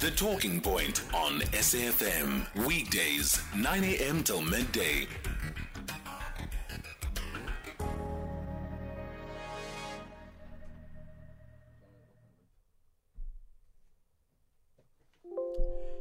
The 0.00 0.12
Talking 0.12 0.60
Point 0.60 1.02
on 1.12 1.40
SAFM. 1.40 2.46
Weekdays, 2.64 3.42
9 3.56 3.82
a.m. 3.82 4.22
till 4.22 4.40
midday. 4.40 5.08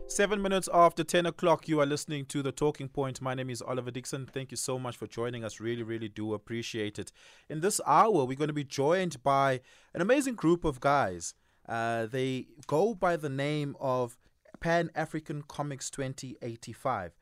Seven 0.05 0.43
minutes 0.43 0.69
after 0.71 1.03
10 1.03 1.25
o'clock, 1.25 1.67
you 1.67 1.79
are 1.79 1.85
listening 1.87 2.25
to 2.25 2.43
The 2.43 2.51
Talking 2.51 2.89
Point. 2.89 3.19
My 3.19 3.33
name 3.33 3.49
is 3.49 3.63
Oliver 3.63 3.89
Dixon. 3.89 4.27
Thank 4.27 4.51
you 4.51 4.57
so 4.57 4.77
much 4.77 4.95
for 4.95 5.07
joining 5.07 5.43
us. 5.43 5.59
Really, 5.59 5.81
really 5.81 6.07
do 6.07 6.35
appreciate 6.35 6.99
it. 6.99 7.11
In 7.49 7.61
this 7.61 7.81
hour, 7.83 8.25
we're 8.25 8.37
going 8.37 8.47
to 8.49 8.53
be 8.53 8.63
joined 8.63 9.23
by 9.23 9.61
an 9.95 10.01
amazing 10.01 10.35
group 10.35 10.65
of 10.65 10.79
guys. 10.79 11.33
Uh, 11.67 12.05
they 12.05 12.47
go 12.65 12.95
by 12.95 13.17
the 13.17 13.29
name 13.29 13.75
of 13.79 14.17
Pan 14.59 14.89
Afrikan 14.95 15.43
Comix 15.43 15.89
2085. 15.89 17.13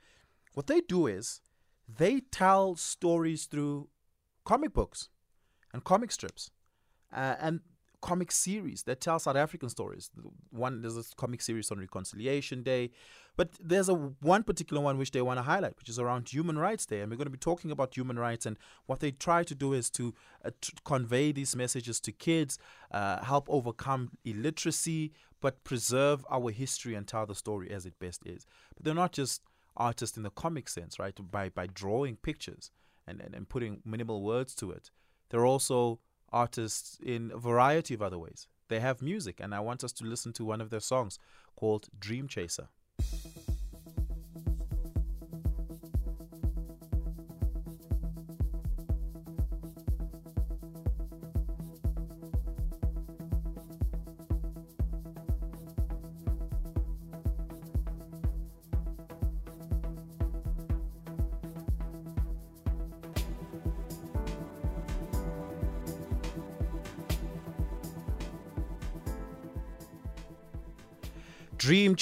What 0.53 0.67
they 0.67 0.81
do 0.81 1.07
is 1.07 1.41
they 1.87 2.19
tell 2.19 2.75
stories 2.75 3.45
through 3.45 3.89
comic 4.45 4.73
books 4.73 5.09
and 5.73 5.83
comic 5.83 6.11
strips. 6.11 6.51
Uh, 7.13 7.35
and 7.39 7.59
comic 8.05 8.31
series 8.31 8.83
that 8.83 9.01
tell 9.01 9.17
South 9.17 9.35
African 9.35 9.67
stories. 9.67 10.11
One 10.51 10.81
there's 10.81 10.97
a 10.97 11.03
comic 11.17 11.41
series 11.41 11.71
on 11.71 11.79
Reconciliation 11.79 12.61
Day, 12.61 12.91
but 13.35 13.49
there's 13.59 13.89
a 13.89 13.93
one 13.93 14.43
particular 14.43 14.81
one 14.81 14.97
which 14.97 15.11
they 15.11 15.21
want 15.21 15.37
to 15.37 15.43
highlight, 15.43 15.77
which 15.77 15.89
is 15.89 15.99
around 15.99 16.29
Human 16.29 16.57
Rights 16.57 16.85
Day, 16.85 17.01
and 17.01 17.11
we're 17.11 17.17
going 17.17 17.25
to 17.25 17.31
be 17.31 17.37
talking 17.37 17.71
about 17.71 17.95
human 17.95 18.17
rights 18.17 18.45
and 18.45 18.57
what 18.85 18.99
they 18.99 19.11
try 19.11 19.43
to 19.43 19.55
do 19.55 19.73
is 19.73 19.89
to 19.91 20.13
uh, 20.43 20.51
t- 20.61 20.73
convey 20.83 21.31
these 21.31 21.55
messages 21.55 21.99
to 22.01 22.11
kids, 22.11 22.57
uh, 22.91 23.23
help 23.23 23.47
overcome 23.49 24.11
illiteracy, 24.23 25.11
but 25.41 25.63
preserve 25.63 26.25
our 26.29 26.51
history 26.51 26.95
and 26.95 27.07
tell 27.07 27.25
the 27.25 27.35
story 27.35 27.69
as 27.71 27.85
it 27.85 27.99
best 27.99 28.25
is. 28.25 28.45
But 28.75 28.85
they're 28.85 28.93
not 28.93 29.11
just 29.11 29.41
artists 29.77 30.17
in 30.17 30.23
the 30.23 30.29
comic 30.29 30.69
sense, 30.69 30.97
right? 30.99 31.15
By 31.31 31.49
by 31.49 31.67
drawing 31.67 32.15
pictures 32.15 32.71
and, 33.07 33.21
and, 33.21 33.35
and 33.35 33.47
putting 33.47 33.81
minimal 33.85 34.23
words 34.23 34.55
to 34.55 34.71
it. 34.71 34.89
They're 35.29 35.45
also 35.45 35.99
artists 36.31 36.97
in 37.03 37.31
a 37.33 37.37
variety 37.37 37.93
of 37.93 38.01
other 38.01 38.17
ways. 38.17 38.47
They 38.67 38.79
have 38.79 39.01
music, 39.01 39.39
and 39.39 39.53
I 39.53 39.59
want 39.59 39.83
us 39.83 39.91
to 39.93 40.05
listen 40.05 40.33
to 40.33 40.45
one 40.45 40.61
of 40.61 40.69
their 40.69 40.79
songs 40.79 41.19
called 41.55 41.87
Dream 41.99 42.27
Chaser. 42.27 42.69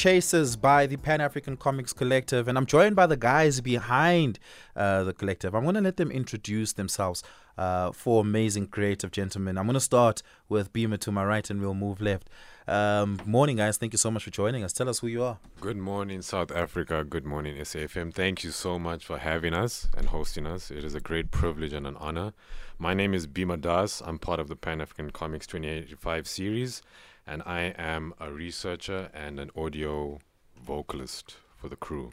Chasers 0.03 0.57
by 0.57 0.85
the 0.85 0.97
Pan 0.97 1.21
Afrikan 1.21 1.57
Comix 1.57 1.95
Collective, 1.95 2.49
and 2.49 2.57
I'm 2.57 2.65
joined 2.65 2.93
by 2.93 3.07
the 3.07 3.15
guys 3.15 3.61
behind 3.61 4.37
uh, 4.75 5.05
the 5.05 5.13
collective. 5.13 5.55
I'm 5.55 5.63
going 5.63 5.75
to 5.75 5.79
let 5.79 5.95
them 5.95 6.11
introduce 6.11 6.73
themselves. 6.73 7.23
Uh, 7.57 7.93
four 7.93 8.19
amazing 8.19 8.67
creative 8.67 9.11
gentlemen. 9.11 9.57
I'm 9.57 9.65
going 9.65 9.75
to 9.75 9.79
start 9.79 10.21
with 10.49 10.73
Bhima 10.73 10.97
to 10.97 11.11
my 11.13 11.23
right, 11.23 11.49
and 11.49 11.61
we'll 11.61 11.73
move 11.73 12.01
left. 12.01 12.29
Um, 12.67 13.21
morning, 13.25 13.55
guys. 13.55 13.77
Thank 13.77 13.93
you 13.93 13.97
so 13.97 14.11
much 14.11 14.25
for 14.25 14.29
joining 14.29 14.65
us. 14.65 14.73
Tell 14.73 14.89
us 14.89 14.99
who 14.99 15.07
you 15.07 15.23
are. 15.23 15.37
Good 15.61 15.77
morning, 15.77 16.21
South 16.21 16.51
Africa. 16.51 17.05
Good 17.05 17.23
morning, 17.23 17.55
SAFM. 17.55 18.13
Thank 18.13 18.43
you 18.43 18.51
so 18.51 18.77
much 18.77 19.05
for 19.05 19.19
having 19.19 19.53
us 19.53 19.87
and 19.95 20.07
hosting 20.07 20.45
us. 20.45 20.69
It 20.69 20.83
is 20.83 20.95
a 20.95 20.99
great 20.99 21.31
privilege 21.31 21.71
and 21.71 21.87
an 21.87 21.95
honor. 21.95 22.33
My 22.77 22.93
name 22.93 23.13
is 23.13 23.25
Bhima 23.25 23.55
Das. 23.55 24.01
I'm 24.05 24.19
part 24.19 24.41
of 24.41 24.49
the 24.49 24.57
Pan 24.57 24.79
Afrikan 24.79 25.11
Comix 25.11 25.47
2085 25.47 26.27
series 26.27 26.81
and 27.25 27.41
I 27.45 27.73
am 27.77 28.13
a 28.19 28.31
researcher 28.31 29.09
and 29.13 29.39
an 29.39 29.49
audio 29.55 30.19
vocalist 30.61 31.37
for 31.55 31.69
the 31.69 31.75
crew. 31.75 32.11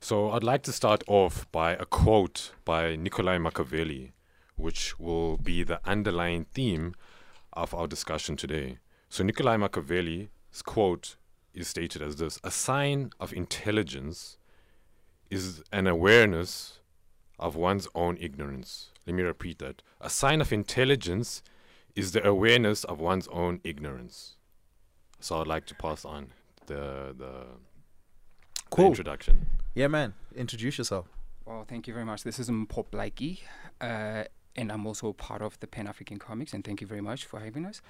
So 0.00 0.30
I'd 0.30 0.44
like 0.44 0.62
to 0.62 0.72
start 0.72 1.04
off 1.06 1.50
by 1.52 1.72
a 1.72 1.84
quote 1.84 2.52
by 2.64 2.96
Nikolai 2.96 3.38
Machiavelli, 3.38 4.12
which 4.56 4.98
will 4.98 5.36
be 5.36 5.62
the 5.62 5.80
underlying 5.84 6.46
theme 6.52 6.94
of 7.52 7.74
our 7.74 7.86
discussion 7.86 8.36
today. 8.36 8.78
So 9.08 9.22
Nikolai 9.24 9.56
Machiavelli's 9.56 10.28
quote 10.64 11.16
is 11.54 11.68
stated 11.68 12.02
as 12.02 12.16
this 12.16 12.38
A 12.44 12.50
sign 12.50 13.10
of 13.20 13.32
intelligence 13.32 14.38
is 15.30 15.62
an 15.72 15.86
awareness 15.86 16.80
of 17.38 17.56
one's 17.56 17.88
own 17.94 18.16
ignorance. 18.20 18.90
Let 19.06 19.16
me 19.16 19.22
repeat 19.22 19.58
that. 19.58 19.82
A 20.00 20.10
sign 20.10 20.40
of 20.40 20.52
intelligence 20.52 21.42
is 21.94 22.12
the 22.12 22.26
awareness 22.26 22.84
of 22.84 23.00
one's 23.00 23.28
own 23.28 23.60
ignorance. 23.64 24.36
So 25.20 25.40
I'd 25.40 25.46
like 25.46 25.66
to 25.66 25.74
pass 25.74 26.04
on 26.04 26.28
the 26.66 27.14
the, 27.16 27.32
Cool. 28.70 28.84
the 28.84 28.88
introduction. 28.90 29.46
Yeah, 29.74 29.88
man. 29.88 30.14
Introduce 30.34 30.78
yourself. 30.78 31.06
Well, 31.44 31.64
thank 31.68 31.86
you 31.88 31.94
very 31.94 32.04
much. 32.06 32.22
This 32.22 32.38
is 32.38 32.48
Mpho 32.48 32.86
Plaatjies, 32.90 33.40
uh, 33.80 34.24
and 34.56 34.70
I'm 34.72 34.86
also 34.86 35.12
part 35.12 35.42
of 35.42 35.58
the 35.60 35.66
Pan 35.66 35.86
Afrikan 35.86 36.18
Comix, 36.18 36.52
and 36.54 36.64
thank 36.64 36.80
you 36.80 36.86
very 36.86 37.00
much 37.00 37.24
for 37.24 37.40
having 37.40 37.66
us. 37.66 37.80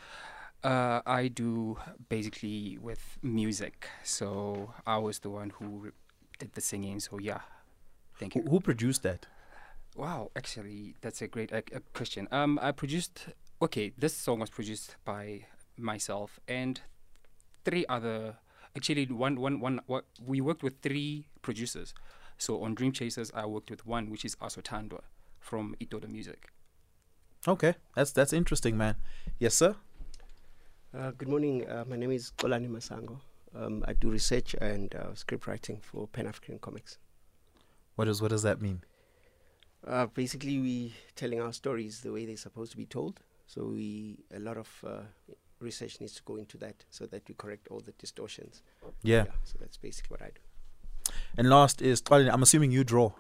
Uh, 0.64 1.00
I 1.06 1.28
do 1.28 1.78
basically 2.08 2.78
with 2.80 3.19
music, 3.22 3.88
so 4.04 4.72
I 4.86 4.98
was 4.98 5.20
the 5.20 5.30
one 5.30 5.50
who 5.50 5.66
re- 5.66 5.90
did 6.38 6.52
the 6.54 6.60
singing. 6.60 7.00
So 7.00 7.19
yeah, 7.19 7.40
thank 8.19 8.34
you. 8.34 8.42
who 8.42 8.60
produced 8.60 9.02
that? 9.02 9.26
Wow, 9.96 10.30
actually, 10.36 10.94
that's 11.00 11.20
a 11.22 11.28
great 11.28 11.52
uh, 11.52 11.62
uh, 11.74 11.80
question. 11.94 12.28
Um, 12.30 12.58
I 12.62 12.72
produced. 12.72 13.26
Okay, 13.62 13.92
this 13.98 14.14
song 14.14 14.40
was 14.40 14.48
produced 14.50 14.96
by 15.04 15.46
myself 15.76 16.40
and 16.48 16.80
three 17.65 17.84
other. 17.88 18.37
Actually, 18.76 19.06
one, 19.06 19.41
one, 19.41 19.60
one. 19.60 19.81
What 19.87 20.04
we 20.25 20.41
worked 20.41 20.62
with 20.62 20.81
three 20.81 21.26
producers. 21.43 21.94
So 22.38 22.62
on 22.62 22.75
Dream 22.75 22.93
Chasers, 22.93 23.31
I 23.34 23.47
worked 23.47 23.71
with 23.71 23.87
one, 23.87 24.10
which 24.10 24.25
is 24.25 24.37
Asotandwa 24.37 25.00
from 25.41 25.75
Itoda 25.81 26.09
Music. 26.09 26.50
Okay, 27.47 27.75
that's 27.94 28.12
that's 28.12 28.32
interesting, 28.32 28.76
man. 28.76 28.97
Yes, 29.38 29.54
sir. 29.54 29.75
Uh, 30.97 31.10
good 31.12 31.28
morning. 31.28 31.69
Uh, 31.69 31.84
my 31.88 31.97
name 31.97 32.10
is 32.10 32.32
Xolani 32.38 32.69
Masango. 32.69 33.20
Um, 33.54 33.84
I 33.87 33.94
do 33.94 34.10
research 34.10 34.54
and 34.60 34.94
uh, 34.94 35.15
script 35.15 35.47
writing 35.47 35.81
for 35.81 36.06
Pan 36.09 36.26
Afrikan 36.26 36.60
Comix. 36.60 36.99
What 37.97 38.06
does 38.06 38.22
what 38.22 38.31
does 38.31 38.43
that 38.43 38.60
mean? 38.60 38.82
Uh, 39.87 40.06
basically, 40.06 40.59
we 40.59 40.94
telling 41.16 41.41
our 41.41 41.53
stories 41.53 42.00
the 42.03 42.12
way 42.12 42.26
they're 42.26 42.37
supposed 42.37 42.72
to 42.72 42.76
be 42.76 42.87
told. 42.87 43.20
So 43.47 43.65
we 43.65 44.19
a 44.34 44.38
lot 44.38 44.56
of 44.56 44.69
uh, 44.87 45.03
research 45.60 46.00
needs 46.00 46.15
to 46.15 46.22
go 46.25 46.37
into 46.37 46.56
that 46.59 46.84
so 46.91 47.06
that 47.06 47.28
we 47.28 47.34
correct 47.34 47.69
all 47.71 47.81
the 47.81 47.93
distortions. 47.93 48.62
Yeah. 49.03 49.26
So 49.44 49.56
that's 49.60 49.76
basically 49.76 50.15
what 50.15 50.22
I 50.22 50.31
do. 50.34 51.12
And 51.37 51.48
last 51.48 51.82
is 51.82 52.00
Colin. 52.00 52.28
I'm 52.31 52.43
assuming 52.43 52.72
you 52.72 52.84
draw. 52.84 53.12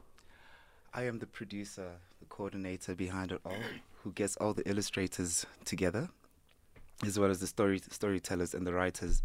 I 0.92 1.04
am 1.04 1.18
the 1.18 1.26
producer, 1.26 1.92
the 2.18 2.26
coordinator 2.26 2.94
behind 2.94 3.32
it 3.32 3.40
all, 3.44 3.62
who 4.02 4.12
gets 4.12 4.36
all 4.36 4.52
the 4.52 4.68
illustrators 4.68 5.46
together, 5.64 6.08
as 7.06 7.18
well 7.18 7.30
as 7.30 7.38
the 7.38 7.46
story 7.46 7.80
storytellers 7.90 8.54
and 8.54 8.66
the 8.66 8.72
writers. 8.72 9.22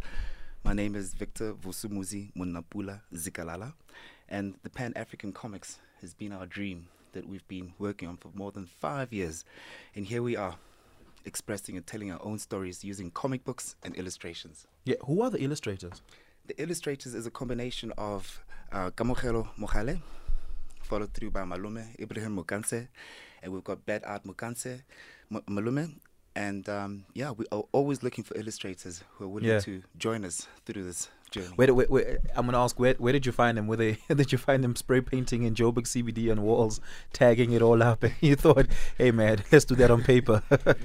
My 0.64 0.74
name 0.74 0.96
is 0.96 1.14
Victor 1.14 1.54
Vusumuzi 1.54 2.32
Monna 2.36 2.62
Pula 2.62 3.02
Zikalala, 3.14 3.74
and 4.30 4.56
the 4.64 4.70
Pan 4.70 4.94
Afrikan 4.94 5.34
Comix 5.34 5.78
has 6.02 6.14
been 6.14 6.32
our 6.32 6.46
dream 6.46 6.88
that 7.14 7.28
we've 7.28 7.48
been 7.48 7.74
working 7.80 8.08
on 8.08 8.18
for 8.18 8.30
more 8.36 8.52
than 8.52 8.66
five 8.66 9.12
years. 9.12 9.46
And 9.96 10.06
here 10.06 10.22
we 10.22 10.36
are, 10.36 10.56
expressing 11.26 11.76
and 11.78 11.86
telling 11.86 12.12
our 12.12 12.24
own 12.24 12.40
stories 12.40 12.84
using 12.84 13.12
comic 13.12 13.44
books 13.44 13.76
and 13.84 13.96
illustrations. 13.96 14.68
Yeah. 14.86 14.96
Who 15.06 15.22
are 15.22 15.30
the 15.30 15.42
illustrators? 15.42 16.02
The 16.48 16.62
illustrators 16.62 17.16
is 17.16 17.26
a 17.26 17.32
combination 17.32 17.92
of 17.98 18.44
uh, 18.72 18.92
Kamogelo 18.92 19.48
Mohale, 19.58 20.02
followed 20.84 21.14
through 21.14 21.32
by 21.32 21.42
Malume 21.44 22.00
Ibrahim 22.00 22.38
Mukanse, 22.38 22.88
and 23.42 23.52
we've 23.52 23.64
got 23.64 23.86
Bad 23.86 24.04
Art 24.06 24.24
Mukanse, 24.24 24.82
M- 25.32 25.42
Malume, 25.50 25.96
and 26.36 26.68
um, 26.70 27.06
yeah, 27.14 27.32
we 27.32 27.46
are 27.52 27.64
always 27.72 28.04
looking 28.04 28.24
for 28.24 28.38
illustrators 28.38 29.04
who 29.14 29.26
are 29.26 29.30
willing 29.30 29.50
Yeah. 29.50 29.60
to 29.62 29.82
join 29.98 30.24
us 30.26 30.48
through 30.66 30.84
this 30.84 31.10
journey. 31.36 31.54
Where, 31.56 31.74
where, 31.74 31.88
where, 31.88 32.20
I'm 32.36 32.46
gonna 32.48 32.64
ask 32.64 32.80
where 32.80 32.96
where 33.04 33.14
did 33.14 33.26
you 33.26 33.32
find 33.32 33.58
them? 33.58 33.68
Were 33.68 33.76
they 33.84 33.98
did 34.22 34.32
you 34.32 34.38
find 34.38 34.64
them 34.64 34.76
spray 34.76 35.02
painting 35.02 35.44
in 35.44 35.54
Joburg 35.56 35.86
CBD 35.94 36.32
on 36.32 36.42
walls, 36.42 36.80
tagging 37.14 37.52
it 37.58 37.62
all 37.62 37.82
up, 37.84 38.04
and 38.08 38.14
you 38.22 38.36
thought, 38.36 38.68
hey 38.98 39.12
man, 39.12 39.44
let's 39.52 39.66
do 39.66 39.76
that 39.76 39.92
on 39.92 40.04
paper. 40.04 40.42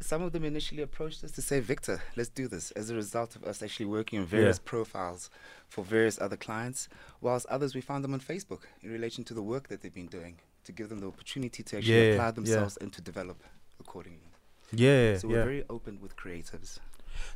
Some 0.00 0.22
of 0.22 0.32
them 0.32 0.44
initially 0.44 0.82
approached 0.82 1.22
us 1.24 1.32
to 1.32 1.42
say, 1.42 1.60
Victor, 1.60 2.02
let's 2.16 2.28
do 2.30 2.48
this, 2.48 2.70
as 2.72 2.90
a 2.90 2.94
result 2.94 3.36
of 3.36 3.44
us 3.44 3.62
actually 3.62 3.86
working 3.86 4.18
on 4.20 4.26
various 4.26 4.58
Yeah. 4.58 4.70
profiles 4.72 5.30
for 5.68 5.84
various 5.84 6.20
other 6.20 6.36
clients, 6.36 6.88
whilst 7.20 7.46
others 7.46 7.74
we 7.74 7.80
found 7.80 8.02
them 8.04 8.14
on 8.14 8.20
Facebook 8.20 8.62
in 8.82 8.90
relation 8.90 9.22
to 9.24 9.34
the 9.34 9.42
work 9.42 9.68
that 9.68 9.82
they've 9.82 9.94
been 10.02 10.06
doing, 10.18 10.36
to 10.64 10.72
give 10.72 10.88
them 10.88 11.00
the 11.00 11.06
opportunity 11.06 11.62
to 11.62 11.76
actually 11.78 11.94
Yeah, 12.08 12.12
apply 12.14 12.24
yeah. 12.26 12.30
themselves 12.32 12.76
and 12.80 12.92
to 12.94 13.00
develop 13.00 13.42
accordingly. 13.78 14.30
yeah, 14.72 15.18
So 15.18 15.28
we're 15.28 15.44
very 15.44 15.64
open 15.68 16.00
with 16.00 16.16
creatives. 16.16 16.78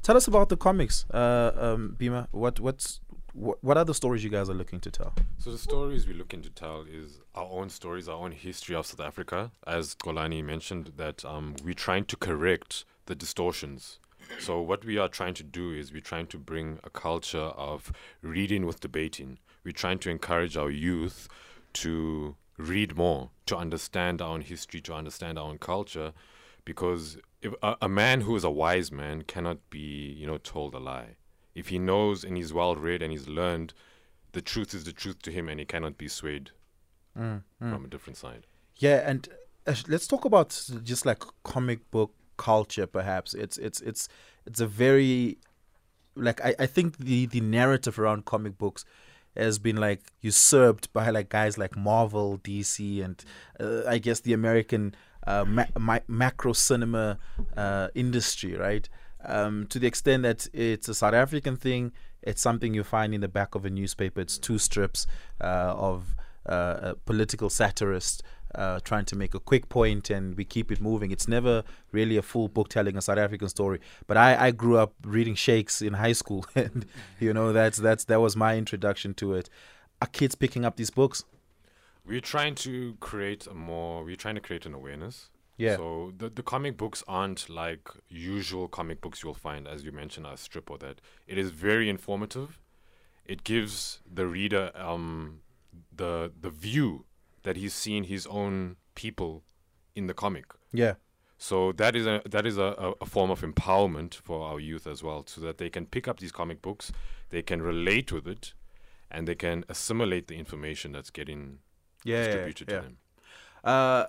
Tell 0.02 0.16
us 0.16 0.26
about 0.28 0.48
the 0.48 0.56
comics, 0.56 1.06
uh, 1.12 1.52
um, 1.56 1.96
Bhima. 1.98 2.28
What 2.32 2.60
what's 2.60 3.00
what, 3.34 3.78
are 3.78 3.84
the 3.84 3.94
stories 3.94 4.22
you 4.22 4.30
guys 4.30 4.50
are 4.50 4.54
looking 4.54 4.80
to 4.80 4.90
tell? 4.90 5.14
So 5.38 5.50
the 5.50 5.58
stories 5.58 6.06
we're 6.06 6.16
looking 6.16 6.42
to 6.42 6.50
tell 6.50 6.82
is 6.82 7.20
our 7.34 7.48
own 7.50 7.70
stories, 7.70 8.08
our 8.08 8.16
own 8.18 8.32
history 8.32 8.76
of 8.76 8.86
South 8.86 9.00
Africa. 9.00 9.50
As 9.66 9.94
Xolani 9.94 10.44
mentioned, 10.44 10.92
that 10.96 11.24
um, 11.24 11.56
we're 11.64 11.72
trying 11.74 12.04
to 12.06 12.16
correct 12.16 12.84
the 13.06 13.14
distortions. 13.14 13.98
So 14.38 14.60
what 14.60 14.84
we 14.84 14.98
are 14.98 15.08
trying 15.08 15.34
to 15.34 15.42
do 15.42 15.72
is 15.72 15.92
we're 15.92 16.00
trying 16.00 16.26
to 16.28 16.38
bring 16.38 16.78
a 16.84 16.90
culture 16.90 17.38
of 17.38 17.92
reading 18.20 18.66
with 18.66 18.80
debating. 18.80 19.38
We're 19.64 19.72
trying 19.72 19.98
to 20.00 20.10
encourage 20.10 20.56
our 20.56 20.70
youth 20.70 21.28
to 21.74 22.36
read 22.58 22.96
more, 22.96 23.30
to 23.46 23.56
understand 23.56 24.20
our 24.20 24.30
own 24.30 24.42
history, 24.42 24.80
to 24.82 24.94
understand 24.94 25.38
our 25.38 25.46
own 25.46 25.58
culture, 25.58 26.12
because 26.64 27.18
if 27.42 27.52
a, 27.62 27.76
a 27.82 27.88
man 27.88 28.22
who 28.22 28.36
is 28.36 28.44
a 28.44 28.50
wise 28.50 28.90
man 28.92 29.22
cannot 29.22 29.58
be, 29.70 29.78
you 29.78 30.26
know, 30.26 30.38
told 30.38 30.74
a 30.74 30.78
lie. 30.78 31.16
If 31.54 31.68
he 31.68 31.78
knows 31.78 32.24
and 32.24 32.36
he's 32.36 32.52
well 32.52 32.74
read 32.76 33.02
and 33.02 33.12
he's 33.12 33.28
learned, 33.28 33.74
the 34.32 34.40
truth 34.40 34.72
is 34.74 34.84
the 34.84 34.92
truth 34.92 35.20
to 35.22 35.30
him, 35.30 35.48
and 35.48 35.60
he 35.60 35.66
cannot 35.66 35.98
be 35.98 36.08
swayed 36.08 36.50
Mm, 37.18 37.42
from 37.58 37.84
a 37.84 37.88
different 37.88 38.16
side. 38.16 38.46
Yeah, 38.76 39.02
and 39.06 39.28
uh, 39.66 39.74
let's 39.86 40.06
talk 40.06 40.24
about 40.24 40.48
just 40.82 41.04
like 41.04 41.22
comic 41.42 41.90
book 41.90 42.14
culture. 42.38 42.86
Perhaps 42.86 43.34
it's 43.34 43.58
it's 43.58 43.82
it's 43.82 44.08
it's 44.46 44.60
a 44.60 44.66
very 44.66 45.36
like 46.16 46.40
I, 46.42 46.54
I 46.58 46.66
think 46.66 46.96
the 46.96 47.26
the 47.26 47.42
narrative 47.42 47.98
around 47.98 48.24
comic 48.24 48.56
books 48.56 48.86
has 49.36 49.58
been 49.58 49.76
like 49.76 50.00
usurped 50.22 50.92
by 50.94 51.10
like 51.10 51.28
guys 51.28 51.58
like 51.58 51.76
Marvel, 51.76 52.38
DC, 52.38 53.04
and 53.04 53.22
uh, 53.60 53.82
I 53.86 53.98
guess 53.98 54.20
the 54.20 54.32
American 54.32 54.94
uh, 55.26 55.44
ma- 55.44 55.66
ma- 55.78 56.00
macro 56.08 56.52
cinema 56.52 57.18
uh, 57.56 57.88
industry, 57.94 58.56
right? 58.56 58.88
Um, 59.24 59.66
to 59.68 59.78
the 59.78 59.86
extent 59.86 60.24
that 60.24 60.48
it's 60.52 60.88
a 60.88 60.94
South 60.94 61.14
African 61.14 61.56
thing, 61.56 61.92
it's 62.22 62.40
something 62.40 62.74
you 62.74 62.84
find 62.84 63.14
in 63.14 63.20
the 63.20 63.28
back 63.28 63.54
of 63.54 63.64
a 63.64 63.70
newspaper. 63.70 64.20
It's 64.20 64.38
two 64.38 64.58
strips 64.58 65.06
uh, 65.40 65.74
of 65.76 66.16
uh, 66.46 66.78
a 66.82 66.94
political 66.94 67.50
satirist 67.50 68.22
uh, 68.54 68.80
trying 68.80 69.04
to 69.06 69.16
make 69.16 69.34
a 69.34 69.40
quick 69.40 69.68
point 69.68 70.10
and 70.10 70.36
we 70.36 70.44
keep 70.44 70.70
it 70.70 70.80
moving. 70.80 71.10
It's 71.10 71.28
never 71.28 71.64
really 71.90 72.16
a 72.16 72.22
full 72.22 72.48
book 72.48 72.68
telling 72.68 72.96
a 72.96 73.02
South 73.02 73.18
African 73.18 73.48
story. 73.48 73.80
But 74.06 74.16
I, 74.16 74.46
I 74.46 74.50
grew 74.50 74.76
up 74.76 74.94
reading 75.04 75.34
Shakes 75.34 75.80
in 75.80 75.94
high 75.94 76.12
school, 76.12 76.44
and 76.54 76.86
you 77.18 77.32
know 77.32 77.52
that's 77.52 77.78
that's 77.78 78.04
that 78.04 78.20
was 78.20 78.36
my 78.36 78.56
introduction 78.56 79.14
to 79.14 79.34
it. 79.34 79.48
Are 80.00 80.08
kids 80.08 80.34
picking 80.34 80.64
up 80.64 80.76
these 80.76 80.90
books? 80.90 81.24
We're 82.04 82.20
trying 82.20 82.54
to 82.56 82.96
create 83.00 83.46
a 83.46 83.54
more. 83.54 84.04
We're 84.04 84.16
trying 84.16 84.34
to 84.34 84.40
create 84.40 84.66
an 84.66 84.74
awareness. 84.74 85.30
Yeah. 85.56 85.76
So 85.76 86.12
the 86.16 86.28
the 86.28 86.42
comic 86.42 86.76
books 86.76 87.04
aren't 87.06 87.48
like 87.48 87.88
usual 88.08 88.68
comic 88.68 89.00
books 89.00 89.22
you'll 89.22 89.34
find, 89.34 89.68
as 89.68 89.84
you 89.84 89.92
mentioned, 89.92 90.26
a 90.26 90.36
strip 90.36 90.70
or 90.70 90.78
that. 90.78 91.00
It 91.26 91.38
is 91.38 91.50
very 91.50 91.88
informative. 91.88 92.58
It 93.24 93.44
gives 93.44 94.00
the 94.12 94.26
reader 94.26 94.72
um 94.74 95.40
the 95.94 96.32
the 96.40 96.50
view 96.50 97.04
that 97.42 97.56
he's 97.56 97.74
seen 97.74 98.04
his 98.04 98.26
own 98.26 98.76
people 98.94 99.42
in 99.94 100.06
the 100.06 100.14
comic. 100.14 100.46
Yeah. 100.72 100.94
So 101.38 101.72
that 101.72 101.96
is 101.96 102.06
a 102.06 102.22
that 102.28 102.46
is 102.46 102.56
a, 102.56 102.74
a, 102.78 102.92
a 103.00 103.06
form 103.06 103.30
of 103.30 103.42
empowerment 103.42 104.14
for 104.14 104.46
our 104.46 104.60
youth 104.60 104.86
as 104.86 105.02
well, 105.02 105.24
so 105.26 105.40
that 105.40 105.58
they 105.58 105.70
can 105.70 105.86
pick 105.86 106.06
up 106.08 106.20
these 106.20 106.32
comic 106.32 106.62
books, 106.62 106.92
they 107.30 107.42
can 107.42 107.60
relate 107.60 108.12
with 108.12 108.26
it, 108.28 108.54
and 109.10 109.26
they 109.26 109.34
can 109.34 109.64
assimilate 109.68 110.28
the 110.28 110.38
information 110.38 110.92
that's 110.92 111.10
getting 111.10 111.58
Yeah, 112.04 112.16
yeah, 112.16 112.24
distributed 112.24 112.68
yeah. 112.70 112.76
to 112.76 112.82
them. 112.82 112.96
Uh, 113.64 114.04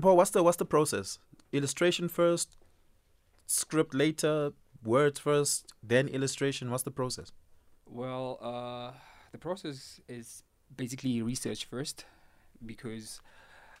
Paul, 0.00 0.16
what's 0.16 0.30
the 0.30 0.42
what's 0.42 0.56
the 0.58 0.66
process? 0.66 1.18
Illustration 1.52 2.08
first, 2.08 2.56
script 3.46 3.94
later, 3.94 4.52
words 4.84 5.18
first, 5.18 5.72
then 5.82 6.08
illustration. 6.08 6.70
What's 6.70 6.82
the 6.84 6.90
process? 6.90 7.32
Well, 7.86 8.38
uh, 8.42 8.92
the 9.32 9.38
process 9.38 10.00
is 10.08 10.42
basically 10.76 11.22
research 11.22 11.64
first, 11.64 12.04
because 12.64 13.20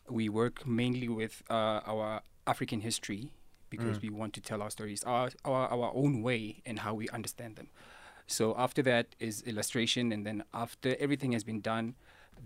we 0.08 0.28
work 0.30 0.66
mainly 0.66 1.08
with 1.08 1.42
uh, 1.50 1.80
our 1.86 2.22
African 2.46 2.80
history, 2.80 3.28
because 3.68 3.98
Mm. 3.98 4.02
we 4.02 4.10
want 4.10 4.32
to 4.32 4.40
tell 4.40 4.62
our 4.62 4.70
stories 4.70 5.04
our, 5.04 5.30
our 5.44 5.68
our 5.68 5.92
own 5.94 6.22
way 6.22 6.62
and 6.64 6.78
how 6.78 6.94
we 6.94 7.06
understand 7.10 7.56
them. 7.56 7.68
So 8.26 8.54
after 8.56 8.82
that 8.82 9.14
is 9.20 9.42
illustration, 9.42 10.10
and 10.12 10.24
then 10.24 10.44
after 10.54 10.96
everything 10.98 11.32
has 11.32 11.44
been 11.44 11.60
done, 11.60 11.94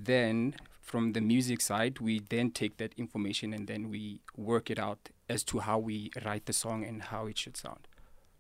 then 0.05 0.55
from 0.83 1.13
the 1.13 1.21
music 1.21 1.61
side, 1.61 2.01
we 2.01 2.19
then 2.19 2.51
take 2.51 2.77
that 2.77 2.93
information 2.99 3.55
and 3.55 3.67
then 3.69 3.89
we 3.89 4.21
work 4.37 4.71
it 4.71 4.79
out 4.79 5.11
as 5.29 5.45
to 5.45 5.61
how 5.61 5.79
we 5.79 6.11
write 6.25 6.47
the 6.47 6.53
song 6.53 6.85
and 6.85 7.03
how 7.03 7.27
it 7.27 7.39
should 7.39 7.57
sound. 7.57 7.87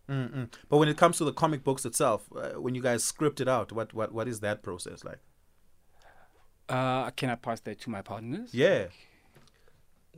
Mm-mm. 0.08 0.48
But 0.68 0.78
when 0.78 0.88
it 0.88 0.96
comes 0.96 1.16
to 1.18 1.24
the 1.24 1.32
comic 1.32 1.62
books 1.62 1.84
itself, 1.84 2.28
uh, 2.36 2.60
when 2.60 2.74
you 2.74 2.82
guys 2.82 3.04
script 3.04 3.40
it 3.40 3.48
out, 3.48 3.70
what 3.72 3.94
what 3.94 4.12
what 4.12 4.26
is 4.28 4.40
that 4.40 4.62
process 4.62 5.04
like? 5.04 5.20
Uh, 6.68 7.10
can 7.10 7.30
I 7.30 7.36
pass 7.36 7.60
that 7.60 7.80
to 7.82 7.90
my 7.90 8.02
partners? 8.02 8.52
Yeah. 8.52 8.86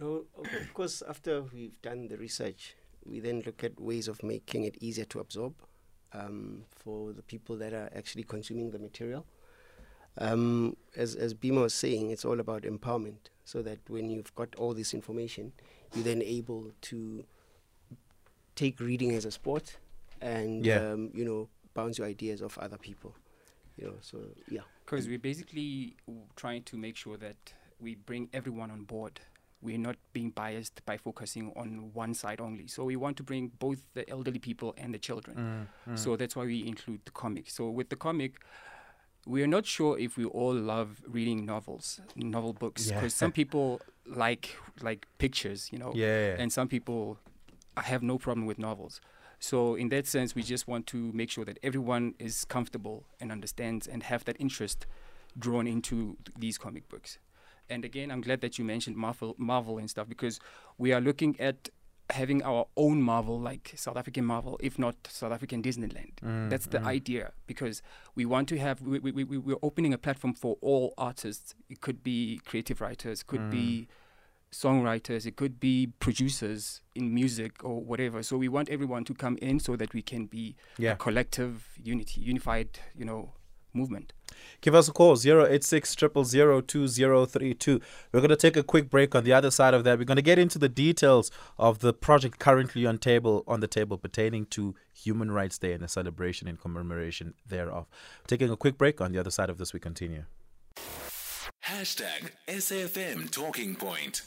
No, 0.00 0.24
of 0.36 0.46
of 0.52 0.74
course, 0.74 1.02
after 1.06 1.42
we've 1.42 1.80
done 1.82 2.08
the 2.08 2.16
research, 2.16 2.74
we 3.04 3.20
then 3.20 3.42
look 3.44 3.62
at 3.62 3.78
ways 3.78 4.08
of 4.08 4.22
making 4.22 4.64
it 4.64 4.76
easier 4.80 5.04
to 5.04 5.20
absorb 5.20 5.54
um, 6.12 6.64
for 6.70 7.12
the 7.12 7.22
people 7.22 7.56
that 7.58 7.74
are 7.74 7.90
actually 7.94 8.24
consuming 8.24 8.70
the 8.70 8.78
material. 8.78 9.26
Um, 10.18 10.76
as, 10.96 11.14
as 11.16 11.34
Bhima 11.34 11.62
was 11.62 11.74
saying, 11.74 12.10
it's 12.10 12.24
all 12.24 12.38
about 12.40 12.62
empowerment, 12.62 13.30
so 13.44 13.62
that 13.62 13.78
when 13.88 14.10
you've 14.10 14.34
got 14.34 14.54
all 14.56 14.72
this 14.74 14.94
information, 14.94 15.52
you're 15.94 16.04
then 16.04 16.22
able 16.22 16.70
to 16.82 17.24
take 18.54 18.78
reading 18.80 19.12
as 19.12 19.24
a 19.24 19.30
sport 19.30 19.76
and, 20.20 20.64
Yeah. 20.64 20.92
um, 20.92 21.10
you 21.14 21.24
know, 21.24 21.48
bounce 21.74 21.98
your 21.98 22.06
ideas 22.06 22.42
off 22.42 22.56
other 22.58 22.78
people. 22.78 23.14
You 23.76 23.86
know, 23.88 23.96
so 24.00 24.18
yeah. 24.48 24.60
Because 24.84 25.08
we're 25.08 25.18
basically 25.18 25.96
w- 26.06 26.24
trying 26.36 26.62
to 26.64 26.76
make 26.76 26.96
sure 26.96 27.16
that 27.16 27.36
we 27.80 27.96
bring 27.96 28.28
everyone 28.32 28.70
on 28.70 28.84
board. 28.84 29.20
We're 29.60 29.78
not 29.78 29.96
being 30.12 30.30
biased 30.30 30.84
by 30.86 30.96
focusing 30.98 31.52
on 31.56 31.90
one 31.92 32.14
side 32.14 32.40
only. 32.40 32.68
So 32.68 32.84
we 32.84 32.94
want 32.96 33.16
to 33.16 33.24
bring 33.24 33.48
both 33.58 33.82
the 33.94 34.08
elderly 34.08 34.38
people 34.38 34.74
and 34.76 34.94
the 34.94 34.98
children. 34.98 35.66
Mm, 35.88 35.98
So 35.98 36.14
that's 36.16 36.36
why 36.36 36.44
we 36.44 36.64
include 36.68 37.00
the 37.04 37.10
comic. 37.10 37.50
So 37.50 37.68
with 37.70 37.88
the 37.88 37.96
comic, 37.96 38.34
we 39.26 39.42
are 39.42 39.46
not 39.46 39.64
sure 39.66 39.98
if 39.98 40.16
we 40.16 40.24
all 40.24 40.54
love 40.54 41.02
reading 41.06 41.44
novels, 41.46 42.00
novel 42.16 42.52
books, 42.52 42.88
Yeah. 42.88 42.96
because 42.96 43.14
some 43.14 43.32
people 43.32 43.80
like 44.06 44.56
like 44.82 45.06
pictures, 45.18 45.70
you 45.72 45.78
know, 45.78 45.92
Yeah. 45.94 46.36
and 46.38 46.52
some 46.52 46.68
people 46.68 47.18
have 47.76 48.02
no 48.02 48.18
problem 48.18 48.46
with 48.46 48.58
novels. 48.58 49.00
So 49.40 49.74
in 49.74 49.88
that 49.90 50.06
sense, 50.06 50.34
we 50.34 50.42
just 50.42 50.66
want 50.68 50.86
to 50.88 50.96
make 51.12 51.30
sure 51.30 51.44
that 51.44 51.58
everyone 51.62 52.14
is 52.18 52.44
comfortable 52.44 53.04
and 53.20 53.30
understands 53.32 53.86
and 53.86 54.02
have 54.02 54.24
that 54.24 54.36
interest 54.40 54.86
drawn 55.38 55.66
into 55.66 56.16
th- 56.24 56.36
these 56.38 56.58
comic 56.58 56.88
books. 56.88 57.18
And 57.68 57.84
again, 57.84 58.10
I'm 58.10 58.20
glad 58.20 58.40
that 58.42 58.58
you 58.58 58.64
mentioned 58.64 58.96
Marvel, 58.96 59.34
Marvel 59.38 59.78
and 59.78 59.88
stuff 59.90 60.08
because 60.08 60.38
we 60.78 60.92
are 60.92 61.00
looking 61.00 61.38
at 61.40 61.70
having 62.10 62.42
our 62.42 62.66
own 62.76 63.00
Marvel, 63.02 63.40
like 63.40 63.72
South 63.76 63.96
African 63.96 64.24
Marvel, 64.24 64.58
if 64.62 64.78
not 64.78 64.94
South 65.08 65.32
African 65.32 65.62
Disneyland. 65.62 66.14
Mm, 66.22 66.50
That's 66.50 66.66
the 66.66 66.80
idea 66.82 67.32
because 67.46 67.82
we 68.14 68.24
want 68.26 68.48
to 68.50 68.58
have 68.58 68.80
we, 68.82 68.98
we, 68.98 69.10
we, 69.12 69.24
we- 69.24 69.38
we're 69.38 69.56
opening 69.62 69.92
a 69.94 69.98
platform 69.98 70.34
for 70.34 70.56
all 70.60 70.92
artists. 70.98 71.54
It 71.70 71.80
could 71.80 72.02
be 72.02 72.40
creative 72.44 72.80
writers, 72.80 73.22
could 73.22 73.40
Mm. 73.40 73.50
be 73.50 73.88
songwriters, 74.52 75.26
it 75.26 75.34
could 75.36 75.58
be 75.58 75.88
producers 75.98 76.80
in 76.94 77.12
music 77.12 77.64
or 77.64 77.80
whatever. 77.82 78.22
So 78.22 78.36
we 78.36 78.48
want 78.48 78.68
everyone 78.68 79.04
to 79.06 79.14
come 79.14 79.36
in 79.42 79.58
so 79.58 79.74
that 79.76 79.92
we 79.92 80.02
can 80.02 80.26
be 80.26 80.54
Yeah. 80.78 80.92
a 80.92 80.96
collective 80.96 81.66
unity, 81.82 82.20
unified, 82.20 82.78
you 82.94 83.04
know, 83.04 83.32
movement. 83.72 84.12
Give 84.60 84.74
us 84.74 84.88
a 84.88 84.92
call 84.92 85.16
086 85.16 85.94
2032. 85.94 87.80
We're 88.12 88.20
going 88.20 88.28
to 88.30 88.36
take 88.36 88.56
a 88.56 88.62
quick 88.62 88.90
break 88.90 89.14
on 89.14 89.24
the 89.24 89.32
other 89.32 89.50
side 89.50 89.74
of 89.74 89.84
that. 89.84 89.98
We're 89.98 90.04
going 90.04 90.16
to 90.16 90.22
get 90.22 90.38
into 90.38 90.58
the 90.58 90.68
details 90.68 91.30
of 91.58 91.80
the 91.80 91.92
project 91.92 92.38
currently 92.38 92.86
on 92.86 92.98
table 92.98 93.44
on 93.46 93.60
the 93.60 93.68
table 93.68 93.98
pertaining 93.98 94.46
to 94.46 94.74
Human 94.92 95.30
Rights 95.30 95.58
Day 95.58 95.72
and 95.72 95.82
the 95.82 95.88
celebration 95.88 96.48
and 96.48 96.60
commemoration 96.60 97.34
thereof. 97.46 97.86
Taking 98.26 98.50
a 98.50 98.56
quick 98.56 98.78
break 98.78 99.00
on 99.00 99.12
the 99.12 99.18
other 99.18 99.30
side 99.30 99.50
of 99.50 99.58
this 99.58 99.72
we 99.72 99.80
continue. 99.80 100.24
Hashtag 101.66 102.30
SAFM 102.46 103.30
Talking 103.30 103.74
Point. 103.74 104.22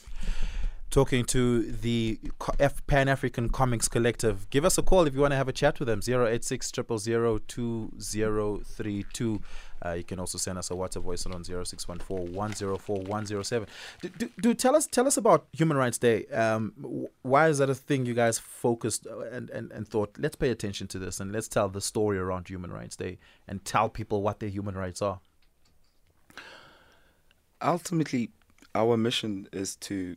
Talking 0.90 1.26
to 1.26 1.70
the 1.70 2.18
Pan 2.86 3.08
Afrikan 3.08 3.50
Comix 3.50 3.90
Collective. 3.90 4.48
Give 4.48 4.64
us 4.64 4.78
a 4.78 4.82
call 4.82 5.06
if 5.06 5.14
you 5.14 5.20
want 5.20 5.32
to 5.32 5.36
have 5.36 5.48
a 5.48 5.52
chat 5.52 5.78
with 5.78 5.86
them. 5.86 6.00
086 6.02 6.72
2032. 6.72 9.42
Uh, 9.84 9.92
you 9.92 10.02
can 10.02 10.18
also 10.18 10.38
send 10.38 10.58
us 10.58 10.70
a 10.70 10.74
WhatsApp 10.74 11.02
voice 11.02 11.26
on 11.26 11.44
0614 11.44 12.32
104 12.32 12.96
107. 13.02 13.68
Do, 14.00 14.08
do, 14.08 14.30
do 14.40 14.54
tell 14.54 14.74
us 14.74 14.86
tell 14.86 15.06
us 15.06 15.18
about 15.18 15.46
Human 15.52 15.76
Rights 15.76 15.98
Day. 15.98 16.24
Um, 16.26 16.72
why 17.20 17.48
is 17.48 17.58
that 17.58 17.68
a 17.68 17.74
thing 17.74 18.06
you 18.06 18.14
guys 18.14 18.38
focused 18.38 19.06
uh, 19.06 19.18
and, 19.30 19.50
and, 19.50 19.70
and 19.70 19.86
thought, 19.86 20.16
let's 20.18 20.36
pay 20.36 20.48
attention 20.48 20.86
to 20.88 20.98
this 20.98 21.20
and 21.20 21.32
let's 21.32 21.48
tell 21.48 21.68
the 21.68 21.82
story 21.82 22.18
around 22.18 22.48
Human 22.48 22.72
Rights 22.72 22.96
Day 22.96 23.18
and 23.46 23.62
tell 23.62 23.90
people 23.90 24.22
what 24.22 24.40
their 24.40 24.48
human 24.48 24.74
rights 24.74 25.02
are? 25.02 25.20
Ultimately, 27.60 28.30
our 28.74 28.96
mission 28.96 29.48
is 29.52 29.76
to 29.76 30.16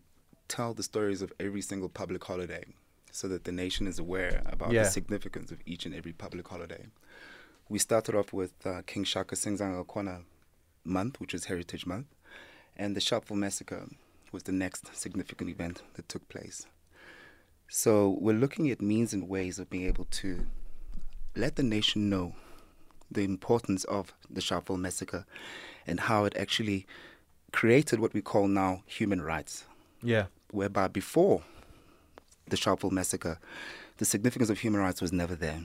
tell 0.55 0.73
the 0.73 0.83
stories 0.91 1.21
of 1.21 1.31
every 1.39 1.61
single 1.61 1.89
public 1.89 2.23
holiday. 2.31 2.65
so 3.13 3.27
that 3.27 3.43
the 3.43 3.51
nation 3.51 3.87
is 3.91 3.99
aware 3.99 4.41
about 4.45 4.71
Yeah. 4.71 4.83
the 4.83 4.89
significance 4.99 5.51
of 5.51 5.59
each 5.71 5.85
and 5.85 5.93
every 5.93 6.13
public 6.13 6.47
holiday. 6.47 6.83
We 7.67 7.77
started 7.77 8.15
off 8.15 8.31
with 8.31 8.53
uh, 8.65 8.83
King 8.91 9.03
Shaka 9.11 9.35
Singh 9.35 9.57
Kwana 9.57 10.23
month, 10.85 11.19
which 11.19 11.33
is 11.33 11.43
Heritage 11.51 11.85
Month, 11.85 12.07
and 12.81 12.95
the 12.95 13.01
Sharpeville 13.01 13.35
Massacre 13.45 13.83
was 14.31 14.43
the 14.43 14.53
next 14.65 14.95
significant 14.95 15.49
event 15.49 15.77
that 15.95 16.07
took 16.07 16.25
place. 16.29 16.67
So 17.67 17.91
we're 18.23 18.41
looking 18.43 18.69
at 18.71 18.81
means 18.81 19.13
and 19.13 19.27
ways 19.27 19.59
of 19.59 19.69
being 19.69 19.87
able 19.87 20.05
to 20.21 20.47
let 21.35 21.55
the 21.57 21.63
nation 21.63 22.09
know 22.09 22.35
the 23.17 23.23
importance 23.25 23.83
of 23.97 24.13
the 24.29 24.41
Sharpeville 24.41 24.79
Massacre 24.79 25.25
and 25.85 25.99
how 26.07 26.23
it 26.23 26.33
actually 26.37 26.85
created 27.51 27.99
what 27.99 28.13
we 28.13 28.21
call 28.21 28.47
now 28.47 28.83
human 28.85 29.21
rights 29.21 29.65
Yeah. 30.01 30.27
Whereby 30.51 30.87
before 30.87 31.41
the 32.47 32.57
Sharpeville 32.57 32.91
massacre, 32.91 33.39
the 33.97 34.05
significance 34.05 34.49
of 34.49 34.59
human 34.59 34.81
rights 34.81 35.01
was 35.01 35.11
never 35.11 35.35
there. 35.35 35.61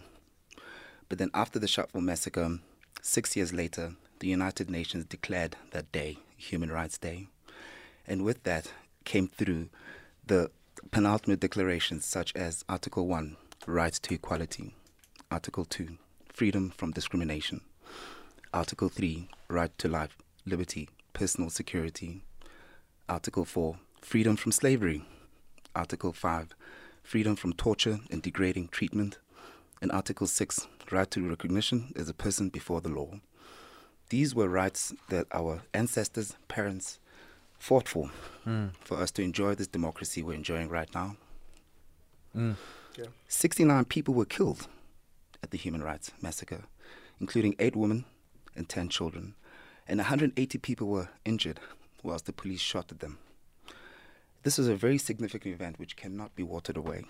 But 1.09 1.19
then 1.19 1.31
after 1.35 1.59
the 1.59 1.67
Sharpeville 1.67 2.03
massacre, 2.03 2.59
six 3.03 3.37
years 3.37 3.53
later, 3.53 3.95
the 4.21 4.29
United 4.29 4.71
Nations 4.71 5.05
declared 5.05 5.57
that 5.73 5.93
day 5.93 6.19
Human 6.37 6.71
Rights 6.71 6.99
Day. 6.99 7.29
And 8.07 8.25
with 8.25 8.43
that 8.45 8.73
came 9.05 9.29
through 9.29 9.69
the 10.27 10.51
penultimate 10.91 11.41
declarations 11.41 12.05
such 12.05 12.35
as 12.35 12.65
Article 12.69 13.07
1, 13.07 13.37
Rights 13.67 13.99
to 14.01 14.15
Equality, 14.15 14.75
Article 15.31 15.65
2, 15.65 15.97
Freedom 16.33 16.71
from 16.71 16.93
Discrimination, 16.93 17.61
Article 18.53 18.89
3, 18.89 19.29
Right 19.49 19.77
to 19.79 19.89
Life, 19.89 20.17
Liberty, 20.45 20.89
Personal 21.13 21.51
Security, 21.51 22.23
Article 23.09 23.45
4, 23.45 23.79
freedom 24.01 24.37
from 24.37 24.53
slavery. 24.53 25.05
Article 25.75 26.13
5, 26.13 26.55
freedom 27.03 27.37
from 27.37 27.53
torture 27.53 28.01
and 28.11 28.23
degrading 28.23 28.69
treatment. 28.69 29.19
And 29.83 29.93
Article 29.93 30.27
6, 30.27 30.67
right 30.91 31.11
to 31.11 31.29
recognition 31.29 31.93
as 31.97 32.09
a 32.09 32.15
person 32.15 32.49
before 32.49 32.81
the 32.81 32.89
law. 32.89 33.21
These 34.09 34.35
were 34.35 34.49
rights 34.49 34.95
that 35.09 35.27
our 35.33 35.63
ancestors, 35.75 36.37
parents, 36.49 36.99
fought 37.59 37.89
for, 37.89 38.11
hmm. 38.45 38.69
for 38.81 38.99
us 38.99 39.11
to 39.13 39.23
enjoy 39.23 39.55
this 39.55 39.67
democracy 39.67 40.23
we're 40.23 40.35
enjoying 40.35 40.69
right 40.69 40.93
now. 40.95 41.17
Hmm. 42.33 42.53
69 43.29 43.85
people 43.87 44.15
were 44.15 44.25
killed 44.25 44.69
at 45.43 45.51
the 45.51 45.59
Human 45.59 45.83
Rights 45.83 46.13
Massacre, 46.23 46.65
including 47.21 47.55
eight 47.59 47.77
women 47.77 48.05
and 48.55 48.69
10 48.69 48.89
children, 48.89 49.35
and 49.87 49.99
180 49.99 50.59
people 50.59 50.89
were 50.89 51.09
injured 51.25 51.61
whilst 52.03 52.27
the 52.27 52.33
police 52.33 52.61
shot 52.61 52.91
at 52.91 53.01
them. 53.01 53.19
This 54.47 54.61
is 54.61 54.69
a 54.69 54.77
very 54.77 54.97
significant 54.97 55.53
event 55.53 55.81
which 55.81 55.97
cannot 55.97 56.37
be 56.37 56.45
watered 56.45 56.77
away. 56.77 57.03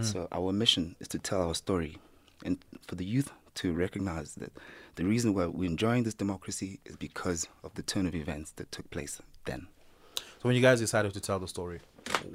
So, 0.00 0.28
our 0.32 0.50
mission 0.50 0.96
is 0.98 1.08
to 1.08 1.18
tell 1.18 1.46
our 1.46 1.54
story 1.54 1.98
and 2.42 2.56
for 2.88 2.94
the 2.94 3.04
youth 3.04 3.30
to 3.56 3.74
recognize 3.74 4.32
that 4.36 4.50
the 4.94 5.04
reason 5.04 5.34
why 5.34 5.44
we're 5.44 5.68
enjoying 5.68 6.04
this 6.04 6.14
democracy 6.14 6.80
is 6.86 6.96
because 6.96 7.48
of 7.62 7.74
the 7.74 7.82
turn 7.82 8.06
of 8.06 8.14
events 8.14 8.52
that 8.52 8.72
took 8.72 8.88
place 8.88 9.20
then. 9.44 9.66
So 10.16 10.48
when 10.48 10.56
you 10.56 10.62
guys 10.62 10.80
decided 10.80 11.12
to 11.12 11.20
tell 11.20 11.38
the 11.38 11.48
story, 11.48 11.80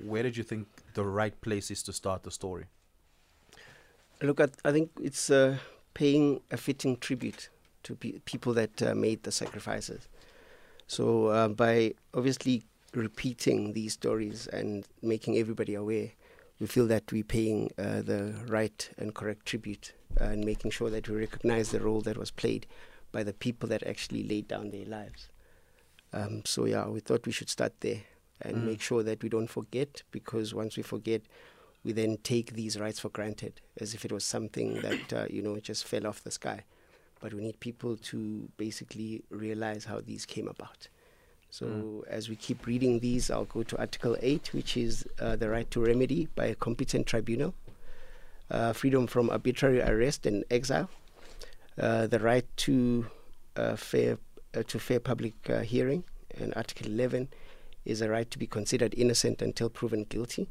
where 0.05 0.21
did 0.21 0.37
you 0.37 0.43
think 0.43 0.67
the 0.93 1.03
right 1.03 1.33
place 1.41 1.71
is 1.71 1.81
to 1.83 1.91
start 1.91 2.21
the 2.21 2.31
story? 2.31 2.65
Look, 4.21 4.39
at, 4.39 4.51
I 4.63 4.71
think 4.71 4.91
it's 5.01 5.31
uh, 5.31 5.57
paying 5.95 6.41
a 6.51 6.57
fitting 6.57 6.97
tribute 6.97 7.49
to 7.81 7.95
pe- 7.95 8.19
people 8.25 8.53
that 8.53 8.79
uh, 8.83 8.93
made 8.93 9.23
the 9.23 9.31
sacrifices. 9.31 10.07
So 10.85 11.27
uh, 11.27 11.47
by 11.47 11.95
obviously 12.13 12.63
repeating 12.95 13.73
these 13.73 13.93
stories 13.93 14.47
and 14.47 14.85
making 15.01 15.37
everybody 15.37 15.73
aware, 15.75 16.11
we 16.59 16.67
feel 16.67 16.87
that 16.87 17.11
we're 17.11 17.23
paying 17.23 17.71
uh, 17.77 18.01
the 18.01 18.35
right 18.47 18.89
and 18.97 19.13
correct 19.15 19.45
tribute 19.45 19.93
uh, 20.19 20.25
and 20.25 20.43
making 20.43 20.71
sure 20.71 20.89
that 20.89 21.07
we 21.07 21.15
recognize 21.15 21.71
the 21.71 21.79
role 21.79 22.01
that 22.01 22.17
was 22.17 22.31
played 22.31 22.67
by 23.11 23.23
the 23.23 23.33
people 23.33 23.69
that 23.69 23.83
actually 23.83 24.23
laid 24.23 24.47
down 24.47 24.69
their 24.71 24.85
lives. 24.85 25.29
Um, 26.13 26.43
so 26.45 26.65
yeah, 26.65 26.87
we 26.87 26.99
thought 26.99 27.25
we 27.25 27.31
should 27.31 27.49
start 27.49 27.73
there 27.81 28.01
and 28.41 28.57
Mm. 28.57 28.65
make 28.65 28.81
sure 28.81 29.03
that 29.03 29.21
we 29.21 29.29
don't 29.29 29.49
forget 29.49 30.03
because 30.11 30.53
once 30.53 30.77
we 30.77 30.83
forget, 30.83 31.21
we 31.83 31.91
then 31.93 32.17
take 32.23 32.53
these 32.53 32.79
rights 32.79 32.99
for 32.99 33.09
granted 33.09 33.61
as 33.79 33.93
if 33.93 34.03
it 34.05 34.11
was 34.11 34.25
something 34.25 34.81
that 34.81 35.13
uh, 35.13 35.25
you 35.29 35.41
know 35.41 35.59
just 35.59 35.85
fell 35.85 36.07
off 36.07 36.23
the 36.23 36.31
sky. 36.31 36.63
But 37.21 37.33
we 37.33 37.41
need 37.41 37.59
people 37.59 37.97
to 37.97 38.49
basically 38.57 39.23
realize 39.29 39.85
how 39.85 40.01
these 40.01 40.25
came 40.25 40.47
about. 40.47 40.87
So 41.51 42.05
as 42.07 42.29
we 42.29 42.35
keep 42.35 42.67
reading 42.67 42.99
these, 42.99 43.31
I'll 43.31 43.45
go 43.45 43.63
to 43.63 43.77
Article 43.79 44.15
8, 44.21 44.53
which 44.53 44.77
is 44.77 45.05
uh, 45.19 45.35
the 45.35 45.49
right 45.49 45.69
to 45.71 45.81
remedy 45.81 46.27
by 46.35 46.45
a 46.45 46.55
competent 46.55 47.07
tribunal, 47.07 47.55
uh, 48.51 48.73
freedom 48.73 49.07
from 49.07 49.29
arbitrary 49.29 49.81
arrest 49.81 50.25
and 50.25 50.43
exile, 50.51 50.89
uh, 51.79 52.07
the 52.07 52.19
right 52.19 52.45
to 52.57 53.07
uh, 53.55 53.75
fair 53.75 54.17
uh, 54.55 54.63
to 54.67 54.79
fair 54.79 54.99
public 54.99 55.33
uh, 55.49 55.59
hearing, 55.59 56.03
and 56.37 56.53
Article 56.55 56.87
11 56.87 57.29
is 57.85 58.01
a 58.01 58.09
right 58.09 58.29
to 58.31 58.39
be 58.39 58.47
considered 58.47 58.93
innocent 58.97 59.41
until 59.41 59.69
proven 59.69 60.03
guilty. 60.03 60.47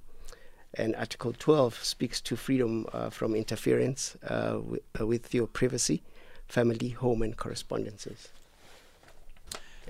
And 0.74 0.94
Article 0.96 1.32
12 1.32 1.82
speaks 1.82 2.20
to 2.22 2.36
freedom 2.36 2.86
uh, 2.92 3.10
from 3.10 3.34
interference 3.34 4.16
uh, 4.26 4.52
wi- 4.52 4.80
uh, 5.00 5.06
with 5.06 5.32
your 5.34 5.46
privacy, 5.46 6.02
family, 6.46 6.90
home, 6.90 7.22
and 7.22 7.36
correspondences. 7.36 8.28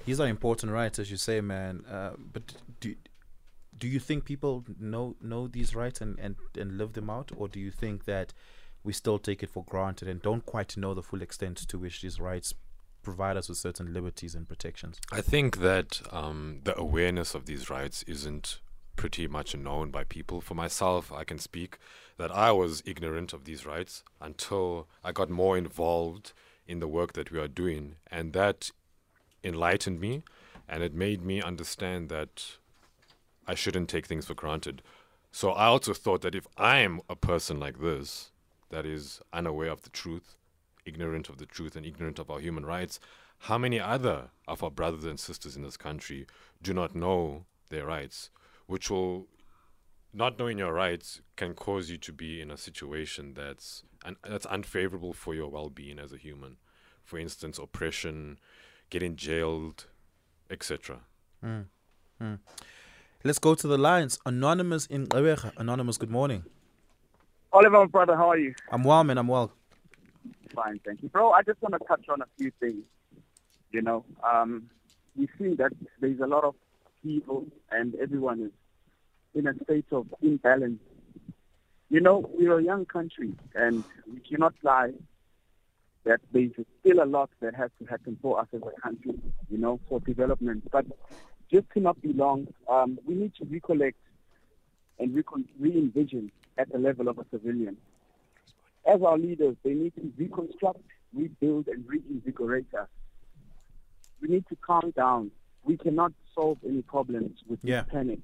These 0.08 0.20
are 0.20 0.26
important 0.26 0.72
rights, 0.72 0.98
as 0.98 1.10
you 1.10 1.18
say, 1.18 1.42
man. 1.42 1.84
Uh, 1.84 2.12
but 2.32 2.54
do 2.80 2.94
do 3.76 3.86
you 3.86 4.00
think 4.00 4.24
people 4.24 4.64
know 4.80 5.16
know 5.20 5.48
these 5.48 5.74
rights 5.74 6.00
and, 6.00 6.18
and, 6.18 6.36
and 6.58 6.78
live 6.78 6.94
them 6.94 7.10
out, 7.10 7.30
or 7.36 7.46
do 7.46 7.60
you 7.60 7.70
think 7.70 8.06
that 8.06 8.32
we 8.82 8.94
still 8.94 9.18
take 9.18 9.42
it 9.42 9.50
for 9.50 9.64
granted 9.64 10.08
and 10.08 10.22
don't 10.22 10.46
quite 10.46 10.78
know 10.78 10.94
the 10.94 11.02
full 11.02 11.20
extent 11.20 11.58
to 11.58 11.76
which 11.76 12.00
these 12.00 12.18
rights 12.18 12.54
provide 13.02 13.36
us 13.36 13.50
with 13.50 13.58
certain 13.58 13.92
liberties 13.92 14.34
and 14.34 14.48
protections? 14.48 14.98
I 15.12 15.20
think 15.20 15.58
that 15.58 16.00
um, 16.10 16.60
the 16.64 16.74
awareness 16.80 17.34
of 17.34 17.44
these 17.44 17.68
rights 17.68 18.02
isn't 18.04 18.60
pretty 18.96 19.28
much 19.28 19.54
known 19.54 19.90
by 19.90 20.04
people. 20.04 20.40
For 20.40 20.54
myself, 20.54 21.12
I 21.12 21.24
can 21.24 21.38
speak 21.38 21.76
that 22.16 22.34
I 22.34 22.50
was 22.52 22.82
ignorant 22.86 23.34
of 23.34 23.44
these 23.44 23.66
rights 23.66 24.04
until 24.22 24.88
I 25.04 25.12
got 25.12 25.28
more 25.28 25.58
involved 25.58 26.32
in 26.66 26.80
the 26.80 26.88
work 26.88 27.12
that 27.12 27.30
we 27.30 27.38
are 27.38 27.48
doing, 27.48 27.96
and 28.10 28.32
that 28.32 28.70
enlightened 29.45 30.00
me 30.00 30.23
and 30.68 30.83
it 30.83 30.95
made 30.95 31.23
me 31.23 31.40
understand 31.40 32.09
that 32.09 32.57
I 33.47 33.54
shouldn't 33.54 33.88
take 33.88 34.07
things 34.07 34.26
for 34.26 34.35
granted. 34.35 34.83
So 35.30 35.50
I 35.50 35.66
also 35.66 35.95
thought 35.95 36.23
that 36.23 36.35
if 36.35 36.47
I 36.57 36.78
am 36.78 37.00
a 37.09 37.16
person 37.16 37.59
like 37.59 37.80
this, 37.80 38.30
that 38.71 38.85
is 38.85 39.21
unaware 39.33 39.71
of 39.71 39.83
the 39.83 39.90
truth, 39.90 40.37
ignorant 40.85 41.28
of 41.28 41.38
the 41.38 41.47
truth, 41.47 41.76
and 41.76 41.87
ignorant 41.87 42.18
of 42.18 42.30
our 42.30 42.40
human 42.40 42.66
rights, 42.66 43.00
how 43.42 43.57
many 43.57 43.80
other 43.80 44.30
of 44.47 44.62
our 44.62 44.71
brothers 44.71 45.04
and 45.04 45.18
sisters 45.18 45.57
in 45.57 45.62
this 45.62 45.76
country 45.76 46.26
do 46.62 46.75
not 46.75 46.95
know 46.95 47.45
their 47.71 47.87
rights, 47.87 48.30
which 48.66 48.90
will 48.90 49.28
not 50.12 50.38
knowing 50.38 50.59
your 50.59 50.73
rights 50.73 51.21
can 51.37 51.54
cause 51.54 51.90
you 51.90 51.97
to 51.99 52.12
be 52.12 52.40
in 52.40 52.50
a 52.50 52.57
situation 52.57 53.35
that's 53.35 53.85
un- 54.04 54.16
that's 54.26 54.47
unfavorable 54.47 55.12
for 55.12 55.35
your 55.35 55.49
well-being 55.49 55.99
as 55.99 56.12
a 56.12 56.16
human. 56.16 56.57
For 57.04 57.18
instance, 57.18 57.59
oppression, 57.59 58.38
getting 58.90 59.16
jailed, 59.16 59.87
etc. 60.50 61.00
Let's 63.25 63.38
go 63.38 63.54
to 63.54 63.66
the 63.66 63.78
lines. 63.78 64.18
Anonymous 64.26 64.87
in 64.87 65.07
Gqeberha. 65.07 65.52
Anonymous, 65.57 65.99
good 65.99 66.11
morning. 66.11 66.45
Oliver, 67.52 67.87
brother, 67.87 68.16
how 68.16 68.30
are 68.30 68.38
you? 68.38 68.54
I'm 68.71 68.85
well, 68.85 69.02
man. 69.04 69.18
I'm 69.18 69.28
well. 69.28 69.52
Fine, 70.54 70.80
thank 70.85 71.02
you. 71.02 71.09
Bro, 71.09 71.33
I 71.33 71.42
just 71.42 71.61
want 71.62 71.75
to 71.75 71.80
touch 71.87 72.09
on 72.09 72.21
a 72.21 72.26
few 72.38 72.50
things. 72.61 72.85
You 73.71 73.83
know, 73.83 74.04
um, 74.23 74.71
we 75.16 75.28
see 75.38 75.54
that 75.57 75.73
there's 76.00 76.21
a 76.21 76.26
lot 76.26 76.45
of 76.45 76.54
people 77.02 77.47
and 77.71 77.95
everyone 77.97 78.40
is 78.40 78.50
in 79.35 79.47
a 79.47 79.54
state 79.64 79.87
of 79.92 80.07
imbalance. 80.23 80.80
You 81.90 82.00
know, 82.00 82.28
we're 82.35 82.59
a 82.59 82.62
young 82.62 82.87
country 82.87 83.33
and 83.54 83.85
we 84.11 84.21
cannot 84.21 84.54
lie 84.62 84.92
that 86.08 86.20
there's 86.32 86.52
still 86.80 87.02
a 87.02 87.06
lot 87.06 87.30
that 87.40 87.54
has 87.54 87.70
to 87.78 87.84
happen 87.86 88.18
for 88.22 88.40
us 88.40 88.48
as 88.54 88.62
a 88.62 88.80
country, 88.80 89.12
you 89.50 89.58
know, 89.58 89.78
for 89.88 90.00
development. 90.00 90.68
But 90.72 90.86
just 91.52 91.66
to 91.74 91.80
not 91.80 92.00
be 92.00 92.12
long, 92.12 92.48
um, 92.68 92.98
we 93.06 93.14
need 93.14 93.34
to 93.36 93.44
recollect 93.44 93.98
and 94.98 95.14
recon- 95.14 95.48
re-envision 95.60 96.32
at 96.56 96.72
the 96.72 96.78
level 96.78 97.08
of 97.08 97.18
a 97.18 97.26
civilian 97.30 97.76
as 98.86 99.02
our 99.02 99.18
leaders, 99.18 99.54
they 99.64 99.74
need 99.74 99.94
to 99.96 100.12
reconstruct, 100.16 100.80
rebuild, 101.12 101.68
and 101.68 101.84
reinvigorate 101.86 102.72
us. 102.74 102.88
We 104.22 104.28
need 104.28 104.46
to 104.48 104.56
calm 104.56 104.92
down. 104.96 105.30
We 105.62 105.76
cannot 105.76 106.12
solve 106.34 106.58
any 106.66 106.82
problems 106.82 107.38
with 107.46 107.58
Yeah. 107.62 107.82
this 107.82 107.90
panic, 107.92 108.20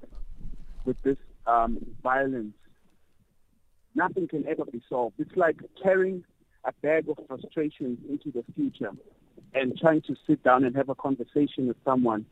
with 0.86 0.96
this 1.02 1.18
um, 1.46 1.78
violence. 2.02 2.54
Nothing 3.94 4.26
can 4.26 4.46
ever 4.48 4.64
be 4.64 4.82
solved. 4.88 5.16
It's 5.18 5.36
like 5.36 5.56
carrying 5.82 6.24
a 6.64 6.72
bag 6.82 7.08
of 7.08 7.18
frustrations 7.26 7.98
into 8.08 8.30
the 8.30 8.44
future 8.54 8.90
and 9.54 9.76
trying 9.78 10.02
to 10.02 10.16
sit 10.26 10.42
down 10.42 10.64
and 10.64 10.74
have 10.76 10.88
a 10.88 10.94
conversation 10.94 11.68
with 11.68 11.76
someone. 11.84 12.24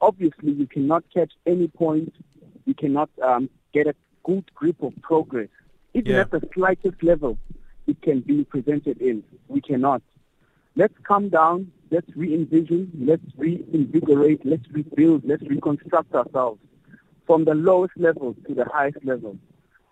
Obviously, 0.00 0.52
you 0.52 0.66
cannot 0.66 1.04
catch 1.12 1.32
any 1.46 1.68
point. 1.68 2.14
You 2.64 2.74
cannot 2.74 3.10
um, 3.22 3.50
get 3.72 3.86
a 3.86 3.94
good 4.24 4.50
grip 4.54 4.82
of 4.82 4.92
progress. 5.02 5.48
Even 5.94 6.12
Yeah. 6.12 6.20
at 6.22 6.30
the 6.30 6.40
slightest 6.54 7.02
level, 7.02 7.38
it 7.86 8.00
can 8.02 8.20
be 8.20 8.44
presented 8.44 9.00
in. 9.00 9.22
We 9.48 9.60
cannot. 9.60 10.02
Let's 10.74 10.94
calm 11.02 11.28
down. 11.28 11.70
Let's 11.90 12.08
re-envision. 12.16 12.90
Let's 12.98 13.24
reinvigorate. 13.36 14.46
Let's 14.46 14.68
rebuild. 14.70 15.24
Let's 15.24 15.42
reconstruct 15.42 16.14
ourselves 16.14 16.60
from 17.26 17.44
the 17.44 17.54
lowest 17.54 17.92
level 17.96 18.34
to 18.46 18.54
the 18.54 18.64
highest 18.64 19.04
level. 19.04 19.36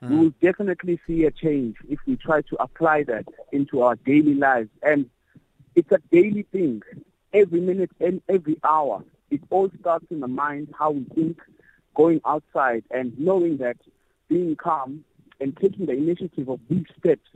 We 0.02 0.16
will 0.16 0.34
definitely 0.40 0.98
see 1.06 1.24
a 1.24 1.30
change 1.30 1.76
if 1.88 1.98
we 2.06 2.16
try 2.16 2.40
to 2.42 2.56
apply 2.58 3.04
that 3.04 3.26
into 3.52 3.82
our 3.82 3.96
daily 3.96 4.34
lives. 4.34 4.70
And 4.82 5.10
it's 5.74 5.92
a 5.92 5.98
daily 6.10 6.44
thing, 6.44 6.82
every 7.34 7.60
minute 7.60 7.90
and 8.00 8.22
every 8.28 8.58
hour. 8.64 9.04
It 9.30 9.42
all 9.50 9.70
starts 9.78 10.06
in 10.10 10.20
the 10.20 10.28
mind, 10.28 10.74
how 10.78 10.92
we 10.92 11.04
think, 11.14 11.40
going 11.94 12.20
outside, 12.24 12.84
and 12.90 13.18
knowing 13.18 13.58
that 13.58 13.76
being 14.28 14.56
calm 14.56 15.04
and 15.38 15.56
taking 15.56 15.86
the 15.86 15.92
initiative 15.92 16.48
of 16.48 16.60
these 16.68 16.86
steps 16.98 17.28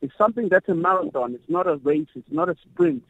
is 0.00 0.10
something 0.16 0.48
that's 0.48 0.68
a 0.68 0.74
marathon. 0.74 1.34
It's 1.34 1.48
not 1.48 1.66
a 1.66 1.76
race. 1.76 2.08
It's 2.14 2.30
not 2.30 2.48
a 2.48 2.56
sprint. 2.62 3.04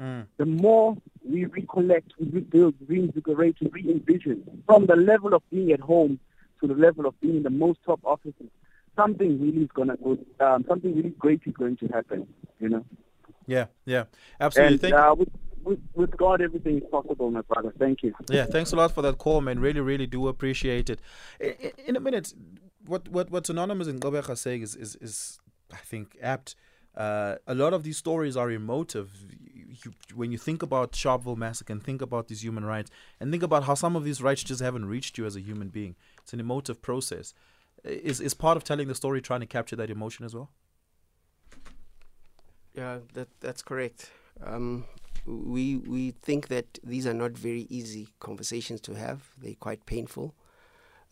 Mm. 0.00 0.26
The 0.36 0.46
more 0.46 0.96
we 1.24 1.44
recollect, 1.44 2.12
we 2.18 2.28
rebuild, 2.28 2.74
reinvigorate, 2.86 3.56
re-envision 3.60 4.62
from 4.66 4.86
the 4.86 4.96
level 4.96 5.34
of 5.34 5.42
being 5.50 5.72
at 5.72 5.80
home 5.80 6.18
to 6.62 6.66
the 6.66 6.74
level 6.74 7.04
of 7.06 7.20
being 7.20 7.36
in 7.36 7.42
the 7.42 7.50
most 7.50 7.78
top 7.84 8.00
offices, 8.04 8.48
something 8.96 9.40
really 9.40 9.64
is 9.64 9.70
gonna 9.74 9.96
go. 10.02 10.16
Um, 10.40 10.64
something 10.68 10.96
really 10.96 11.10
great 11.10 11.42
is 11.46 11.52
going 11.54 11.76
to 11.78 11.86
happen. 11.88 12.26
You 12.60 12.68
know. 12.70 12.84
Yeah, 13.46 13.66
yeah, 13.84 14.04
absolutely. 14.40 14.90
And 14.92 14.98
uh, 14.98 15.14
with, 15.18 15.28
with 15.64 15.80
with 15.94 16.16
God, 16.16 16.40
everything 16.40 16.78
is 16.78 16.84
possible, 16.90 17.30
my 17.30 17.42
brother. 17.42 17.72
Thank 17.78 18.02
you. 18.04 18.14
Yeah, 18.30 18.46
thanks 18.46 18.72
a 18.72 18.76
lot 18.76 18.92
for 18.92 19.02
that 19.02 19.18
call, 19.18 19.40
man. 19.40 19.58
Really, 19.58 19.80
really 19.80 20.06
do 20.06 20.28
appreciate 20.28 20.88
it. 20.88 21.00
I- 21.40 21.56
I- 21.66 21.72
In 21.88 21.96
a 21.96 22.00
minute, 22.00 22.32
what 22.86 23.08
what 23.08 23.30
what's 23.30 23.50
anonymous 23.50 23.88
in 23.88 23.98
Gqeberha 24.00 24.36
saying 24.38 24.62
is 24.62 24.76
is 24.76 24.96
is 24.96 25.40
I 25.72 25.78
think 25.90 26.16
apt. 26.22 26.54
Uh, 26.94 27.36
a 27.46 27.54
lot 27.54 27.72
of 27.72 27.82
these 27.84 27.96
stories 27.96 28.36
are 28.36 28.50
emotive. 28.50 29.08
You, 29.84 29.92
when 30.14 30.32
you 30.32 30.38
think 30.38 30.62
about 30.62 30.92
Sharpeville 30.92 31.36
massacre 31.36 31.72
and 31.72 31.82
think 31.82 32.02
about 32.02 32.28
these 32.28 32.44
human 32.44 32.64
rights 32.64 32.90
and 33.18 33.30
think 33.30 33.42
about 33.42 33.64
how 33.64 33.74
some 33.74 33.96
of 33.96 34.04
these 34.04 34.20
rights 34.20 34.42
just 34.42 34.60
haven't 34.60 34.84
reached 34.84 35.16
you 35.16 35.24
as 35.24 35.34
a 35.34 35.40
human 35.40 35.68
being, 35.68 35.96
it's 36.22 36.32
an 36.32 36.40
emotive 36.40 36.82
process. 36.82 37.32
Is 37.84 38.20
is 38.20 38.34
part 38.34 38.56
of 38.56 38.64
telling 38.64 38.88
the 38.88 38.94
story 38.94 39.20
trying 39.20 39.40
to 39.40 39.46
capture 39.46 39.76
that 39.76 39.90
emotion 39.90 40.24
as 40.24 40.34
well? 40.34 40.50
Yeah, 42.74 42.98
that 43.14 43.28
that's 43.40 43.62
correct. 43.62 44.10
Um, 44.44 44.84
we 45.26 45.76
we 45.76 46.12
think 46.22 46.48
that 46.48 46.78
these 46.84 47.06
are 47.06 47.14
not 47.14 47.32
very 47.32 47.66
easy 47.70 48.08
conversations 48.20 48.80
to 48.82 48.94
have. 48.94 49.30
They're 49.38 49.54
quite 49.54 49.86
painful. 49.86 50.34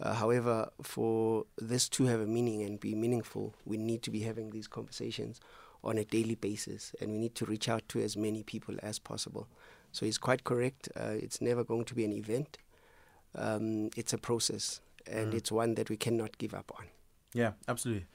Uh, 0.00 0.14
however, 0.14 0.71
for 0.83 1.45
this 1.59 1.88
to 1.90 2.04
have 2.04 2.21
a 2.21 2.26
meaning 2.26 2.62
and 2.62 2.80
be 2.80 2.95
meaningful, 2.95 3.54
we 3.66 3.76
need 3.76 4.02
to 4.02 4.11
be 4.11 4.21
having 4.21 4.50
these 4.50 4.66
conversations 4.66 5.40
on 5.85 5.99
a 5.99 6.04
daily 6.04 6.35
basis, 6.35 6.95
and 7.00 7.11
we 7.11 7.19
need 7.19 7.35
to 7.35 7.45
reach 7.45 7.69
out 7.69 7.87
to 7.88 8.00
as 8.00 8.16
many 8.16 8.42
people 8.42 8.75
as 8.83 8.99
possible. 8.99 9.47
So 9.92 10.07
he's 10.07 10.19
quite 10.19 10.45
correct. 10.45 10.88
Uh, 10.97 11.16
it's 11.21 11.40
never 11.40 11.64
going 11.64 11.85
to 11.87 11.95
be 11.95 12.04
an 12.04 12.12
event. 12.12 12.59
Um, 13.35 13.90
it's 13.97 14.12
a 14.12 14.19
process, 14.19 14.80
and 15.07 15.35
it's 15.35 15.52
one 15.52 15.75
that 15.75 15.90
we 15.90 15.97
cannot 15.97 16.38
give 16.38 16.54
up 16.54 16.73
on. 16.78 16.87
Yeah, 17.35 17.52
absolutely. 17.69 18.07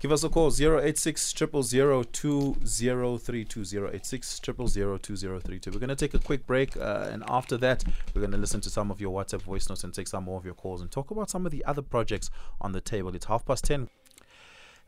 Give 0.00 0.10
us 0.10 0.24
a 0.24 0.28
call 0.28 0.50
086 0.52 1.34
000 1.38 2.04
2032 2.04 3.60
086 3.92 4.40
We're 4.48 5.78
going 5.78 5.88
to 5.88 5.94
take 5.94 6.14
a 6.14 6.18
quick 6.18 6.46
break, 6.46 6.76
uh, 6.76 7.08
and 7.12 7.22
after 7.28 7.56
that, 7.58 7.84
we're 8.14 8.20
going 8.20 8.32
to 8.32 8.38
listen 8.38 8.60
to 8.62 8.70
some 8.70 8.90
of 8.90 9.00
your 9.00 9.12
WhatsApp 9.12 9.42
voice 9.42 9.68
notes 9.68 9.84
and 9.84 9.94
take 9.94 10.08
some 10.08 10.24
more 10.24 10.38
of 10.38 10.44
your 10.44 10.54
calls 10.54 10.80
and 10.80 10.90
talk 10.90 11.10
about 11.10 11.30
some 11.30 11.46
of 11.46 11.52
the 11.52 11.64
other 11.64 11.82
projects 11.82 12.30
on 12.60 12.72
the 12.72 12.80
table. 12.80 13.14
It's 13.14 13.26
half 13.26 13.44
past 13.44 13.64
10. 13.64 13.88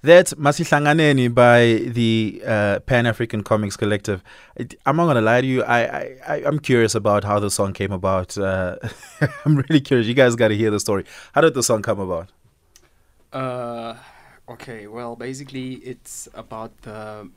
That's 0.04 0.34
Masihlanganeni 0.34 1.34
by 1.34 1.90
the 1.90 2.42
uh, 2.46 2.80
Pan 2.80 3.06
Afrikan 3.06 3.42
Comix 3.42 3.78
Collective. 3.78 4.22
It, 4.54 4.74
I'm 4.84 4.96
not 4.96 5.06
gonna 5.06 5.22
lie 5.22 5.40
to 5.40 5.46
you. 5.46 5.62
I, 5.62 6.18
I, 6.28 6.42
I'm 6.44 6.58
curious 6.58 6.94
about 6.94 7.24
how 7.24 7.38
the 7.38 7.50
song 7.50 7.72
came 7.72 7.90
about. 7.90 8.36
Uh, 8.36 8.76
I'm 9.46 9.56
really 9.56 9.80
curious. 9.80 10.06
You 10.06 10.12
guys 10.12 10.36
got 10.36 10.48
to 10.48 10.56
hear 10.56 10.70
the 10.70 10.78
story. 10.78 11.06
How 11.32 11.40
did 11.40 11.54
the 11.54 11.62
song 11.62 11.80
come 11.80 12.00
about? 12.00 12.30
Uh, 13.32 13.94
okay. 14.48 14.86
Well, 14.86 15.16
basically, 15.16 15.74
it's 15.84 16.28
about 16.34 16.72
the 16.82 17.28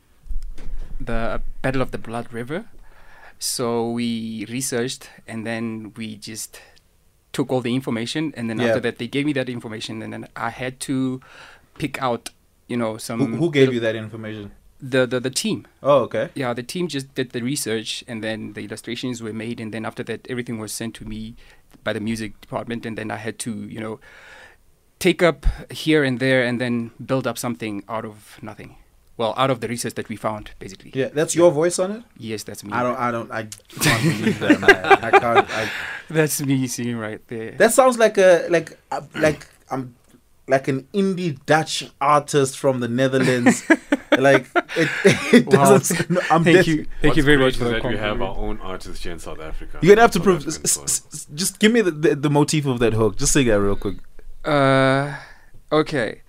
the 1.00 1.42
Battle 1.62 1.82
of 1.82 1.92
the 1.92 1.98
Blood 1.98 2.34
River. 2.34 2.66
So 3.40 3.92
we 3.92 4.46
researched, 4.50 5.10
and 5.28 5.46
then 5.46 5.94
we 5.96 6.16
just 6.16 6.60
took 7.34 7.52
all 7.52 7.62
the 7.62 7.76
information, 7.76 8.34
and 8.36 8.50
then 8.50 8.58
Yeah. 8.60 8.68
after 8.70 8.80
that, 8.82 8.98
they 8.98 9.08
gave 9.08 9.26
me 9.26 9.34
that 9.34 9.48
information, 9.48 10.02
and 10.02 10.12
then 10.12 10.28
I 10.36 10.50
had 10.50 10.80
to 10.82 11.22
pick 11.78 12.02
out, 12.02 12.32
you 12.68 12.78
know, 12.78 12.98
some. 12.98 13.20
Who, 13.20 13.36
who 13.38 13.52
gave 13.52 13.72
you 13.74 13.80
that 13.82 13.96
information? 13.96 14.52
The 14.82 15.06
the 15.06 15.20
the 15.20 15.30
team. 15.30 15.66
Oh, 15.84 16.02
okay. 16.10 16.30
Yeah, 16.36 16.54
the 16.54 16.64
team 16.64 16.88
just 16.88 17.14
did 17.14 17.32
the 17.32 17.42
research, 17.42 18.04
and 18.08 18.24
then 18.24 18.54
the 18.54 18.62
illustrations 18.66 19.22
were 19.22 19.34
made, 19.34 19.60
and 19.60 19.72
then 19.72 19.86
after 19.86 20.04
that, 20.04 20.26
everything 20.30 20.58
was 20.60 20.72
sent 20.72 20.96
to 20.96 21.06
me 21.06 21.36
by 21.84 21.94
the 21.94 22.00
music 22.00 22.42
department, 22.42 22.86
and 22.86 22.98
then 22.98 23.12
I 23.12 23.18
had 23.18 23.38
to, 23.40 23.52
you 23.54 23.80
know, 23.80 24.00
take 25.00 25.22
up 25.24 25.46
here 25.72 26.04
and 26.04 26.20
there, 26.20 26.44
and 26.44 26.60
then 26.62 26.92
build 27.06 27.28
up 27.28 27.38
something 27.38 27.84
out 27.90 28.06
of 28.06 28.38
nothing. 28.42 28.76
Well, 29.18 29.34
out 29.36 29.50
of 29.50 29.62
the 29.62 29.68
research 29.68 29.96
that 29.96 30.10
we 30.10 30.16
found, 30.16 30.52
basically. 30.60 30.92
Yeah, 30.94 31.08
that's 31.12 31.36
your 31.36 31.50
voice 31.52 31.80
on 31.80 31.92
it. 31.92 32.04
Yes, 32.18 32.44
that's 32.44 32.64
me. 32.64 32.72
I 32.72 32.84
don't. 32.84 32.98
I 32.98 33.10
don't. 33.12 33.32
I 33.32 33.48
can't 33.80 34.04
believe 34.20 34.40
that. 34.40 34.60
Man. 34.62 34.86
I 35.04 35.10
can't. 35.12 35.50
I, 35.50 35.72
That's 36.10 36.40
me 36.42 36.68
singing 36.68 36.98
right 36.98 37.20
there. 37.28 37.52
that 37.58 37.74
sounds 37.74 37.98
like 37.98 38.18
a 38.18 38.48
like 38.50 38.78
uh, 38.92 39.02
like 39.16 39.48
I'm 39.70 39.96
like 40.48 40.68
an 40.70 40.88
indie 40.94 41.38
Dutch 41.46 41.84
artist 42.00 42.58
from 42.58 42.80
the 42.80 42.88
Netherlands. 42.88 43.64
like 44.18 44.48
it, 44.78 44.88
it 45.34 45.46
Wow. 45.48 45.52
doesn't. 45.72 46.10
No, 46.10 46.22
I'm 46.32 46.44
Thank 46.46 46.58
dead- 46.58 46.68
you, 46.68 46.76
thank 47.02 47.04
What's 47.04 47.18
you 47.18 47.24
very 47.24 47.38
much 47.38 47.58
for 47.58 47.66
that 47.66 47.84
that 47.84 47.90
we 47.90 47.98
have 47.98 48.22
our 48.22 48.38
own 48.38 48.60
artists 48.62 49.04
here 49.04 49.12
in 49.12 49.20
South 49.20 49.42
Africa. 49.42 49.80
You're 49.82 49.96
gonna 49.96 50.04
have 50.04 50.12
to 50.12 50.20
South 50.20 50.24
prove. 50.24 50.38
African 50.48 50.64
s- 50.64 50.72
soil. 50.72 50.84
s- 50.86 51.02
s- 51.12 51.28
just 51.36 51.60
give 51.60 51.72
me 51.74 51.82
the, 51.82 51.92
the 51.92 52.16
the 52.16 52.30
motif 52.30 52.66
of 52.68 52.80
that 52.80 52.94
hook. 52.94 53.18
Just 53.18 53.34
sing 53.34 53.48
that 53.48 53.60
real 53.60 53.76
quick. 53.76 53.98
Uh, 54.48 55.12
okay. 55.76 56.24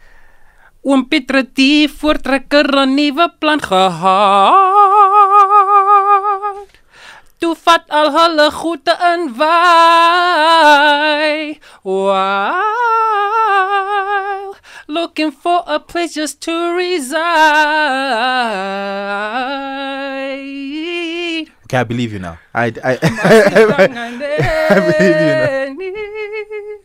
Oom 0.82 1.06
Piet 1.06 1.30
het 1.30 1.54
die 1.54 1.86
voortrekker 1.86 2.66
'n 2.82 2.94
nuwe 2.94 3.30
plan 3.38 3.62
gehad. 3.62 4.58
Toe 7.38 7.54
vat 7.54 7.84
al 7.88 8.10
hulle 8.10 8.50
goede 8.50 8.94
in 9.14 9.34
wy. 9.38 9.54
Looking 14.88 15.32
for 15.32 15.62
a 15.66 15.78
place 15.78 16.14
just 16.14 16.40
to 16.40 16.74
reside. 16.74 17.22
Okay, 21.64 21.78
I 21.78 21.84
believe 21.84 22.12
you 22.12 22.18
now. 22.18 22.38
I 22.54 22.72
I 22.82 22.98
I 24.74 24.80
believe 24.80 25.94
you 25.94 26.17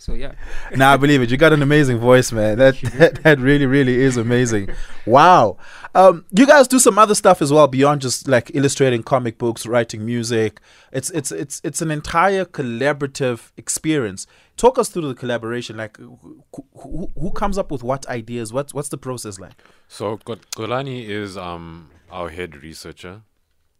So 0.04 0.16
yeah. 0.16 0.34
nah, 0.76 0.92
I 0.92 0.98
believe 0.98 1.22
it. 1.22 1.32
You 1.32 1.38
got 1.38 1.54
an 1.54 1.62
amazing 1.62 1.98
voice, 1.98 2.34
man. 2.34 2.58
That 2.58 2.76
that, 2.98 3.24
that 3.24 3.40
really, 3.40 3.66
really 3.66 4.02
is 4.02 4.18
amazing. 4.18 4.68
Wow. 5.06 5.56
Um, 5.96 6.26
you 6.38 6.46
guys 6.46 6.68
do 6.68 6.78
some 6.78 7.00
other 7.00 7.16
stuff 7.16 7.42
as 7.42 7.54
well 7.54 7.68
beyond 7.68 8.02
just 8.02 8.28
like 8.28 8.52
illustrating 8.54 9.02
comic 9.02 9.38
books, 9.38 9.66
writing 9.66 10.06
music. 10.06 10.60
It's 10.92 11.10
it's 11.12 11.32
it's 11.32 11.62
it's 11.64 11.82
an 11.82 11.90
entire 11.90 12.44
collaborative 12.44 13.52
experience. 13.56 14.28
Talk 14.58 14.78
us 14.78 14.90
through 14.90 15.08
the 15.08 15.16
collaboration. 15.16 15.78
Like, 15.78 15.96
who, 15.96 16.44
who, 16.52 17.10
who 17.18 17.32
comes 17.32 17.58
up 17.58 17.72
with 17.72 17.82
what 17.82 18.06
ideas? 18.10 18.52
What's 18.52 18.74
what's 18.74 18.90
the 18.90 18.98
process 18.98 19.40
like? 19.40 19.54
So 19.88 20.18
Kot- 20.18 20.52
Xolani 20.52 21.08
is 21.08 21.38
um 21.38 21.92
our 22.12 22.28
head 22.28 22.62
researcher 22.62 23.22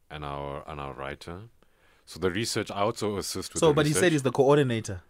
and 0.10 0.24
our 0.24 0.64
and 0.70 0.80
our 0.80 0.94
writer. 0.94 1.50
So 2.06 2.18
the 2.22 2.32
research 2.32 2.72
I 2.72 2.80
also 2.80 3.18
assist 3.18 3.54
with. 3.54 3.60
So, 3.60 3.68
the 3.68 3.74
but 3.74 3.86
he 3.88 3.92
said 3.92 4.14
he's 4.14 4.24
the 4.24 4.32
coordinator. 4.32 5.02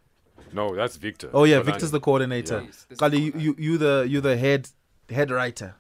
No, 0.52 0.76
that's 0.76 0.98
Victor. 0.98 1.30
Oh 1.34 1.44
yeah, 1.46 1.60
Xolani. 1.60 1.66
Victor's 1.66 1.92
the 1.92 2.00
coordinator. 2.00 2.60
Yeah. 2.60 2.66
Yes, 2.66 2.86
this 2.90 2.96
is 2.96 3.00
Kali, 3.00 3.20
you, 3.20 3.32
Xolani. 3.32 3.42
you 3.44 3.56
you 3.58 3.78
the 3.78 4.06
you 4.10 4.22
the 4.22 4.38
head 4.38 4.70
head 5.10 5.32
writer 5.32 5.76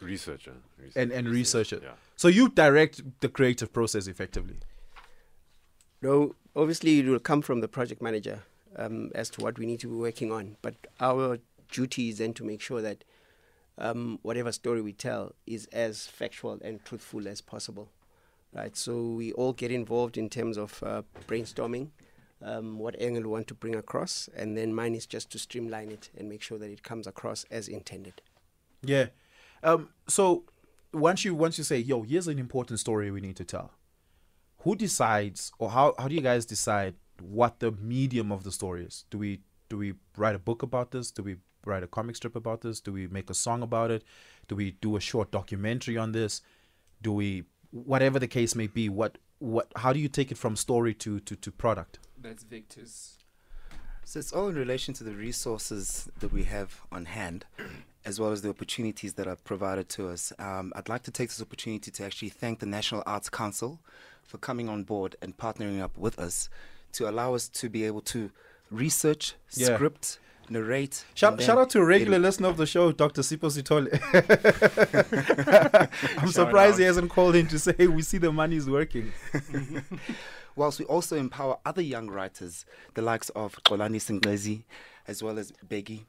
researcher. 0.00 0.54
research- 0.78 0.96
and 0.96 1.12
and 1.12 1.28
researcher. 1.28 1.80
Yeah. 1.82 1.90
So 2.16 2.28
you 2.28 2.48
direct 2.48 3.02
the 3.20 3.28
creative 3.28 3.72
process 3.72 4.06
effectively. 4.06 4.56
No, 6.02 6.34
obviously 6.56 6.98
it 7.00 7.06
will 7.06 7.18
come 7.18 7.42
from 7.42 7.60
the 7.60 7.68
project 7.68 8.00
manager 8.02 8.40
um, 8.76 9.10
as 9.14 9.30
to 9.30 9.42
what 9.42 9.58
we 9.58 9.66
need 9.66 9.80
to 9.80 9.88
be 9.88 9.96
working 9.96 10.32
on. 10.32 10.56
But 10.62 10.74
our 11.00 11.38
duty 11.70 12.08
is 12.08 12.18
then 12.18 12.32
to 12.34 12.44
make 12.44 12.60
sure 12.60 12.80
that 12.82 13.04
um, 13.78 14.18
whatever 14.22 14.52
story 14.52 14.82
we 14.82 14.92
tell 14.92 15.34
is 15.46 15.66
as 15.72 16.06
factual 16.06 16.58
and 16.62 16.84
truthful 16.84 17.28
as 17.28 17.40
possible, 17.40 17.90
right? 18.52 18.76
So 18.76 19.02
we 19.02 19.32
all 19.32 19.52
get 19.52 19.70
involved 19.70 20.16
in 20.18 20.28
terms 20.28 20.56
of 20.58 20.82
uh, 20.82 21.02
brainstorming, 21.28 21.88
um, 22.42 22.78
what 22.78 23.00
angle 23.00 23.22
we 23.22 23.28
want 23.28 23.48
to 23.48 23.54
bring 23.54 23.74
across, 23.74 24.28
and 24.34 24.56
then 24.56 24.74
mine 24.74 24.94
is 24.94 25.06
just 25.06 25.30
to 25.30 25.38
streamline 25.38 25.90
it 25.90 26.10
and 26.16 26.28
make 26.28 26.42
sure 26.42 26.58
that 26.58 26.70
it 26.70 26.82
comes 26.82 27.06
across 27.06 27.44
as 27.50 27.68
intended. 27.68 28.22
Yeah. 28.82 29.06
Um, 29.62 29.90
so 30.08 30.44
once 30.92 31.24
you 31.24 31.34
once 31.34 31.58
you 31.58 31.64
say, 31.64 31.78
"Yo, 31.78 32.02
here's 32.02 32.28
an 32.28 32.38
important 32.38 32.80
story 32.80 33.10
we 33.10 33.20
need 33.20 33.36
to 33.36 33.44
tell," 33.44 33.72
who 34.60 34.74
decides, 34.74 35.52
or 35.58 35.70
how 35.70 35.94
how 35.98 36.08
do 36.08 36.14
you 36.14 36.20
guys 36.22 36.46
decide 36.46 36.94
what 37.20 37.60
the 37.60 37.72
medium 37.72 38.32
of 38.32 38.44
the 38.44 38.52
story 38.52 38.84
is? 38.84 39.04
Do 39.10 39.18
we 39.18 39.40
do 39.68 39.76
we 39.76 39.94
write 40.16 40.34
a 40.34 40.38
book 40.38 40.62
about 40.62 40.90
this? 40.90 41.10
Do 41.10 41.22
we 41.22 41.36
write 41.64 41.82
a 41.82 41.86
comic 41.86 42.16
strip 42.16 42.36
about 42.36 42.62
this? 42.62 42.80
Do 42.80 42.92
we 42.92 43.06
make 43.06 43.30
a 43.30 43.34
song 43.34 43.62
about 43.62 43.90
it? 43.90 44.02
Do 44.48 44.56
we 44.56 44.72
do 44.72 44.96
a 44.96 45.00
short 45.00 45.30
documentary 45.30 45.96
on 45.96 46.12
this? 46.12 46.42
Do 47.02 47.12
we 47.12 47.44
whatever 47.70 48.18
the 48.18 48.28
case 48.28 48.54
may 48.54 48.66
be? 48.66 48.88
What 48.88 49.18
what? 49.38 49.70
How 49.76 49.92
do 49.92 50.00
you 50.00 50.08
take 50.08 50.30
it 50.30 50.38
from 50.38 50.56
story 50.56 50.94
to 50.94 51.20
to 51.20 51.36
to 51.36 51.52
product? 51.52 51.98
That's 52.22 52.42
Victor's. 52.44 53.16
So 54.04 54.18
it's 54.18 54.32
all 54.32 54.48
in 54.48 54.56
relation 54.56 54.92
to 54.94 55.04
the 55.04 55.12
resources 55.12 56.08
that 56.18 56.32
we 56.32 56.44
have 56.44 56.80
on 56.90 57.04
hand, 57.06 57.44
as 58.04 58.18
well 58.18 58.32
as 58.32 58.42
the 58.42 58.48
opportunities 58.50 59.14
that 59.14 59.26
are 59.26 59.36
provided 59.36 59.88
to 59.90 60.08
us. 60.08 60.32
Um, 60.38 60.72
I'd 60.74 60.88
like 60.88 61.02
to 61.04 61.10
take 61.10 61.28
this 61.28 61.40
opportunity 61.40 61.90
to 61.90 62.04
actually 62.04 62.30
thank 62.30 62.58
the 62.58 62.66
National 62.66 63.02
Arts 63.06 63.28
Council 63.28 63.80
for 64.22 64.38
coming 64.38 64.68
on 64.68 64.84
board 64.84 65.16
and 65.22 65.36
partnering 65.36 65.80
up 65.80 65.96
with 65.96 66.18
us 66.18 66.48
to 66.92 67.08
allow 67.08 67.34
us 67.34 67.48
to 67.48 67.68
be 67.68 67.84
able 67.84 68.00
to 68.02 68.30
research, 68.70 69.34
Yeah. 69.52 69.74
script, 69.74 70.18
narrate. 70.48 71.04
Shout, 71.14 71.40
shout 71.40 71.58
out 71.58 71.70
to 71.70 71.80
a 71.80 71.84
regular 71.84 72.14
edit. 72.16 72.22
listener 72.22 72.48
of 72.48 72.56
the 72.56 72.66
show, 72.66 72.90
Dr. 72.90 73.22
Sipo 73.22 73.48
Sitole. 73.50 73.88
I'm 76.18 76.28
surprised 76.30 76.78
he 76.78 76.84
hasn't 76.84 77.10
called 77.10 77.36
in 77.36 77.46
to 77.48 77.58
say, 77.58 77.86
we 77.86 78.02
see 78.02 78.18
the 78.18 78.32
money's 78.32 78.68
working. 78.68 79.12
whilst 80.60 80.78
we 80.78 80.84
also 80.84 81.16
empower 81.16 81.56
other 81.64 81.80
young 81.80 82.08
writers, 82.10 82.66
the 82.92 83.00
likes 83.00 83.30
of 83.30 83.56
Kolani 83.64 83.96
Singlezi, 83.96 84.64
as 85.08 85.22
well 85.22 85.38
as 85.38 85.54
Beggy, 85.66 86.04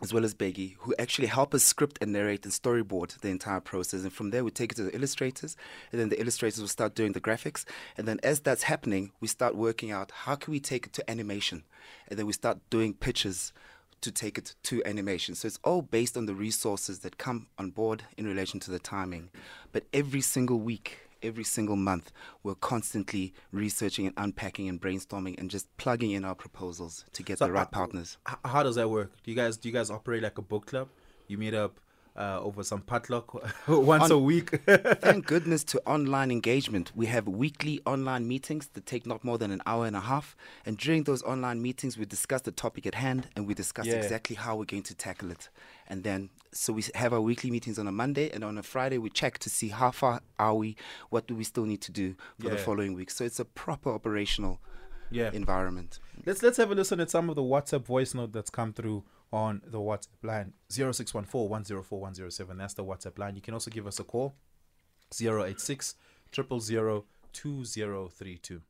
as 0.00 0.10
well 0.10 0.24
as 0.24 0.34
Beggy, 0.34 0.76
who 0.78 0.94
actually 0.98 1.28
help 1.28 1.52
us 1.52 1.64
script 1.64 1.98
and 2.00 2.10
narrate 2.10 2.46
and 2.46 2.52
storyboard 2.54 3.20
the 3.20 3.28
entire 3.28 3.60
process. 3.60 4.04
And 4.04 4.12
from 4.12 4.30
there, 4.30 4.42
we 4.42 4.50
take 4.50 4.72
it 4.72 4.76
to 4.76 4.84
the 4.84 4.94
illustrators, 4.94 5.54
and 5.92 6.00
then 6.00 6.08
the 6.08 6.18
illustrators 6.18 6.62
will 6.62 6.68
start 6.68 6.94
doing 6.94 7.12
the 7.12 7.20
graphics. 7.20 7.66
And 7.98 8.08
then, 8.08 8.18
as 8.22 8.40
that's 8.40 8.62
happening, 8.62 9.12
we 9.20 9.28
start 9.28 9.54
working 9.54 9.90
out 9.90 10.12
how 10.12 10.36
can 10.36 10.50
we 10.50 10.60
take 10.60 10.86
it 10.86 10.94
to 10.94 11.10
animation, 11.10 11.64
and 12.08 12.18
then 12.18 12.24
we 12.24 12.32
start 12.32 12.58
doing 12.70 12.94
pitches 12.94 13.52
to 14.00 14.10
take 14.10 14.38
it 14.38 14.54
to 14.62 14.82
animation. 14.86 15.34
So 15.34 15.46
it's 15.46 15.58
all 15.62 15.82
based 15.82 16.16
on 16.16 16.24
the 16.24 16.34
resources 16.34 17.00
that 17.00 17.18
come 17.18 17.48
on 17.58 17.68
board 17.68 18.04
in 18.16 18.26
relation 18.26 18.60
to 18.60 18.70
the 18.70 18.78
timing. 18.78 19.28
But 19.72 19.84
every 19.92 20.22
single 20.22 20.58
week, 20.58 21.07
every 21.22 21.44
single 21.44 21.76
month, 21.76 22.12
we're 22.42 22.54
constantly 22.54 23.34
researching 23.52 24.06
and 24.06 24.14
unpacking 24.16 24.68
and 24.68 24.80
brainstorming 24.80 25.38
and 25.38 25.50
just 25.50 25.74
plugging 25.76 26.12
in 26.12 26.24
our 26.24 26.34
proposals 26.34 27.04
to 27.12 27.22
get 27.22 27.38
So, 27.38 27.46
the 27.46 27.52
right 27.52 27.70
partners. 27.70 28.18
How 28.44 28.62
does 28.62 28.76
that 28.76 28.88
work? 28.90 29.12
Do 29.22 29.30
you 29.30 29.36
guys 29.36 29.56
do 29.56 29.68
you 29.68 29.72
guys 29.72 29.90
operate 29.90 30.22
like 30.22 30.38
a 30.38 30.42
book 30.42 30.66
club? 30.66 30.88
You 31.26 31.38
meet 31.38 31.54
up 31.54 31.80
uh, 32.18 32.40
over 32.42 32.64
some 32.64 32.80
potluck 32.82 33.32
once 33.68 34.04
On- 34.04 34.10
a 34.12 34.18
week. 34.18 34.50
Thank 34.66 35.26
goodness 35.26 35.62
to 35.64 35.80
online 35.86 36.30
engagement. 36.30 36.90
We 36.94 37.06
have 37.06 37.28
weekly 37.28 37.80
online 37.86 38.26
meetings 38.26 38.68
that 38.74 38.84
take 38.86 39.06
not 39.06 39.22
more 39.24 39.38
than 39.38 39.52
an 39.52 39.62
hour 39.64 39.86
and 39.86 39.94
a 39.94 40.00
half. 40.00 40.36
And 40.66 40.76
during 40.76 41.04
those 41.04 41.22
online 41.22 41.62
meetings, 41.62 41.96
we 41.96 42.04
discuss 42.04 42.42
the 42.42 42.50
topic 42.50 42.86
at 42.86 42.96
hand 42.96 43.28
and 43.36 43.46
we 43.46 43.54
discuss 43.54 43.86
Yeah. 43.86 43.94
exactly 43.94 44.34
how 44.34 44.56
we're 44.56 44.64
going 44.64 44.82
to 44.82 44.94
tackle 44.94 45.30
it. 45.30 45.48
And 45.88 46.02
then, 46.02 46.30
so 46.52 46.72
we 46.72 46.84
have 46.96 47.12
our 47.12 47.20
weekly 47.20 47.50
meetings 47.50 47.78
on 47.78 47.86
a 47.86 47.92
Monday, 47.92 48.30
and 48.30 48.42
on 48.44 48.58
a 48.58 48.62
Friday, 48.62 48.98
we 48.98 49.10
check 49.10 49.38
to 49.38 49.48
see 49.48 49.68
how 49.68 49.90
far 49.90 50.20
are 50.38 50.54
we, 50.54 50.76
what 51.08 51.26
do 51.26 51.34
we 51.34 51.44
still 51.44 51.64
need 51.64 51.80
to 51.82 51.92
do 51.92 52.14
for 52.40 52.50
the 52.50 52.56
following 52.58 52.94
week. 52.94 53.10
So 53.10 53.24
it's 53.24 53.38
a 53.40 53.44
proper 53.44 53.90
operational 53.90 54.60
yeah. 55.10 55.30
environment. 55.32 55.98
Let's 56.26 56.42
let's 56.42 56.56
have 56.56 56.70
a 56.70 56.74
listen 56.74 57.00
at 57.00 57.10
some 57.10 57.30
of 57.30 57.36
the 57.36 57.42
WhatsApp 57.42 57.84
voice 57.84 58.12
note 58.12 58.32
that's 58.32 58.50
come 58.50 58.72
through 58.72 59.04
on 59.32 59.60
the 59.66 59.78
WhatsApp 59.78 60.22
line 60.22 60.52
0614-104-107. 60.70 62.58
That's 62.58 62.74
the 62.74 62.84
WhatsApp 62.84 63.18
line. 63.18 63.36
You 63.36 63.42
can 63.42 63.54
also 63.54 63.70
give 63.70 63.86
us 63.86 63.98
a 64.00 64.04
call 64.04 64.34
086 65.12 65.94
000 66.34 67.04
2032. 67.32 68.62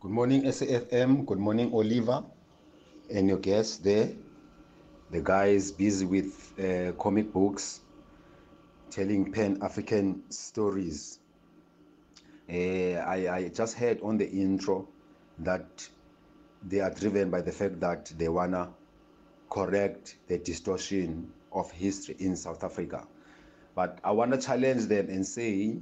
Good 0.00 0.10
morning, 0.10 0.42
SAFM. 0.44 1.26
Good 1.26 1.38
morning, 1.38 1.72
Oliver, 1.74 2.24
and 3.12 3.28
your 3.28 3.38
guests 3.38 3.78
there. 3.78 4.10
The 5.10 5.20
guy 5.20 5.46
is 5.46 5.72
busy 5.72 6.06
with 6.06 6.52
uh, 6.58 6.92
comic 6.92 7.32
books, 7.32 7.80
telling 8.90 9.32
Pan 9.32 9.58
African 9.62 10.22
stories. 10.30 11.18
Uh, 12.48 13.02
I, 13.04 13.36
I 13.36 13.48
just 13.48 13.76
heard 13.76 14.00
on 14.02 14.16
the 14.16 14.30
intro 14.30 14.88
that 15.40 15.88
they 16.62 16.80
are 16.80 16.90
driven 16.90 17.30
by 17.30 17.40
the 17.40 17.52
fact 17.52 17.80
that 17.80 18.12
they 18.16 18.28
wanna 18.28 18.70
correct 19.48 20.16
the 20.28 20.38
distortion 20.38 21.32
of 21.52 21.70
history 21.70 22.16
in 22.18 22.36
South 22.36 22.62
Africa. 22.64 23.06
But 23.74 23.98
I 24.04 24.12
wanna 24.12 24.40
challenge 24.40 24.86
them 24.86 25.08
and 25.08 25.26
say 25.26 25.78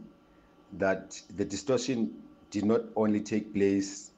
that 0.74 1.20
the 1.36 1.44
distortion 1.44 2.22
did 2.50 2.64
not 2.64 2.82
only 2.96 3.20
take 3.20 3.52
place 3.52 4.10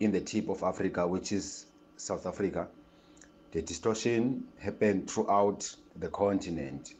in 0.00 0.12
the 0.12 0.20
tip 0.20 0.48
of 0.48 0.62
Africa, 0.62 1.06
which 1.06 1.32
is 1.32 1.66
South 1.96 2.26
Africa. 2.26 2.68
The 3.52 3.62
distortion 3.62 4.44
happened 4.58 5.10
throughout 5.10 5.74
the 5.96 6.08
continent. 6.08 6.94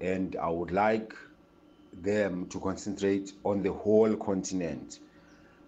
And 0.00 0.36
I 0.36 0.50
would 0.50 0.72
like 0.72 1.14
them 1.92 2.46
to 2.48 2.60
concentrate 2.60 3.32
on 3.44 3.62
the 3.62 3.72
whole 3.72 4.16
continent 4.16 4.98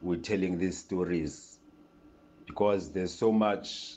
with 0.02 0.24
telling 0.24 0.58
these 0.58 0.78
stories 0.78 1.53
because 2.46 2.90
there's 2.90 3.12
so 3.12 3.32
much 3.32 3.96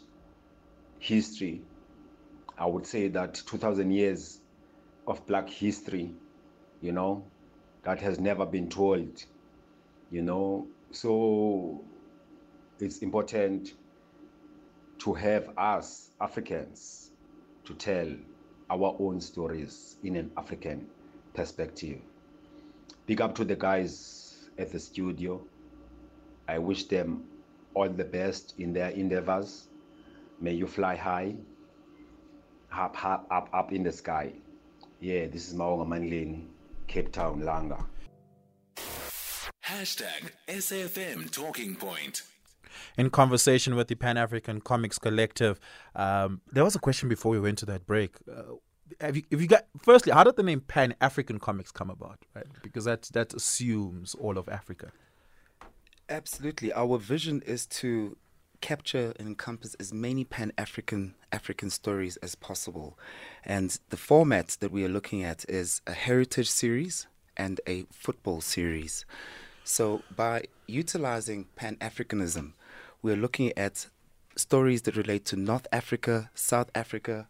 history. 1.00 1.62
I 2.58 2.66
would 2.66 2.86
say 2.86 3.08
that 3.10 3.36
2000 3.36 3.92
years 3.92 4.40
of 5.08 5.26
black 5.28 5.50
history, 5.50 6.12
you 6.82 6.92
know, 6.92 7.24
that 7.84 8.00
has 8.02 8.20
never 8.20 8.46
been 8.46 8.70
told, 8.70 9.24
you 10.12 10.22
know. 10.22 10.68
So 10.92 11.84
it's 12.80 13.00
important 13.00 13.74
to 15.00 15.14
have 15.14 15.50
us 15.58 16.10
Africans 16.20 17.12
to 17.66 17.74
tell 17.76 18.08
our 18.70 18.96
own 19.00 19.22
stories 19.22 19.98
in 20.04 20.16
an 20.16 20.32
African 20.36 20.88
perspective. 21.34 22.00
Big 23.06 23.22
up 23.22 23.36
to 23.36 23.46
the 23.46 23.56
guys 23.56 24.50
at 24.58 24.72
the 24.72 24.80
studio. 24.80 25.42
I 26.48 26.58
wish 26.60 26.86
them 26.86 27.24
all 27.78 27.90
the 27.90 28.04
best 28.04 28.56
in 28.58 28.74
their 28.74 28.90
endeavors. 28.90 29.68
May 30.42 30.54
you 30.54 30.66
fly 30.66 30.96
high, 30.96 31.36
up, 32.74 33.06
up, 33.06 33.28
up, 33.30 33.50
up 33.54 33.72
in 33.72 33.84
the 33.84 33.92
sky. 33.92 34.34
Yeah, 35.00 35.28
this 35.28 35.48
is 35.48 35.54
Maonga 35.54 35.86
Manleni, 35.88 36.46
Cape 36.88 37.12
Town, 37.12 37.42
Langa. 37.42 37.86
Hashtag 39.64 40.32
SAFM 40.48 41.30
Talking 41.30 41.76
Point. 41.76 42.24
in 42.98 43.10
conversation 43.12 43.76
with 43.76 43.88
the 43.90 43.96
Pan 43.96 44.16
Afrikan 44.16 44.62
Comix 44.62 45.00
Collective. 45.00 45.60
Um, 45.96 46.42
there 46.52 46.64
was 46.64 46.76
a 46.76 46.80
question 46.80 47.10
before 47.10 47.32
we 47.32 47.40
went 47.40 47.60
to 47.60 47.66
that 47.68 47.86
break. 47.86 48.16
Uh, 48.32 48.56
have 49.02 49.16
you, 49.18 49.24
if 49.30 49.42
you 49.42 49.48
got 49.48 49.68
firstly, 49.84 50.14
how 50.14 50.24
did 50.24 50.36
the 50.36 50.44
name 50.44 50.62
Pan 50.62 50.96
Afrikan 51.02 51.38
Comix 51.40 51.72
come 51.72 51.90
about? 51.90 52.20
Right, 52.34 52.48
because 52.64 52.86
that 52.86 53.04
that 53.14 53.34
assumes 53.34 54.16
all 54.16 54.38
of 54.38 54.50
Africa. 54.50 54.92
Absolutely. 56.10 56.72
Our 56.72 56.98
vision 56.98 57.42
is 57.46 57.66
to 57.68 58.16
capture 58.62 59.14
and 59.20 59.28
encompass 59.28 59.76
as 59.76 59.94
many 59.94 60.24
pan 60.24 60.52
African 60.58 61.16
African 61.32 61.70
stories 61.70 62.16
as 62.18 62.34
possible. 62.36 62.98
And 63.44 63.78
the 63.90 63.98
format 63.98 64.58
that 64.62 64.72
we 64.72 64.86
are 64.86 64.90
looking 64.90 65.24
at 65.24 65.48
is 65.50 65.82
a 65.86 65.92
heritage 65.92 66.50
series 66.50 67.08
and 67.36 67.60
a 67.68 67.86
football 67.92 68.40
series. 68.40 69.06
So 69.66 70.02
by 70.16 70.46
utilizing 70.66 71.48
pan 71.58 71.76
Africanism, 71.82 72.54
we're 73.02 73.18
looking 73.18 73.52
at 73.58 73.88
stories 74.38 74.84
that 74.84 74.96
relate 74.96 75.26
to 75.26 75.36
North 75.36 75.68
Africa, 75.74 76.32
South 76.34 76.72
Africa, 76.74 77.28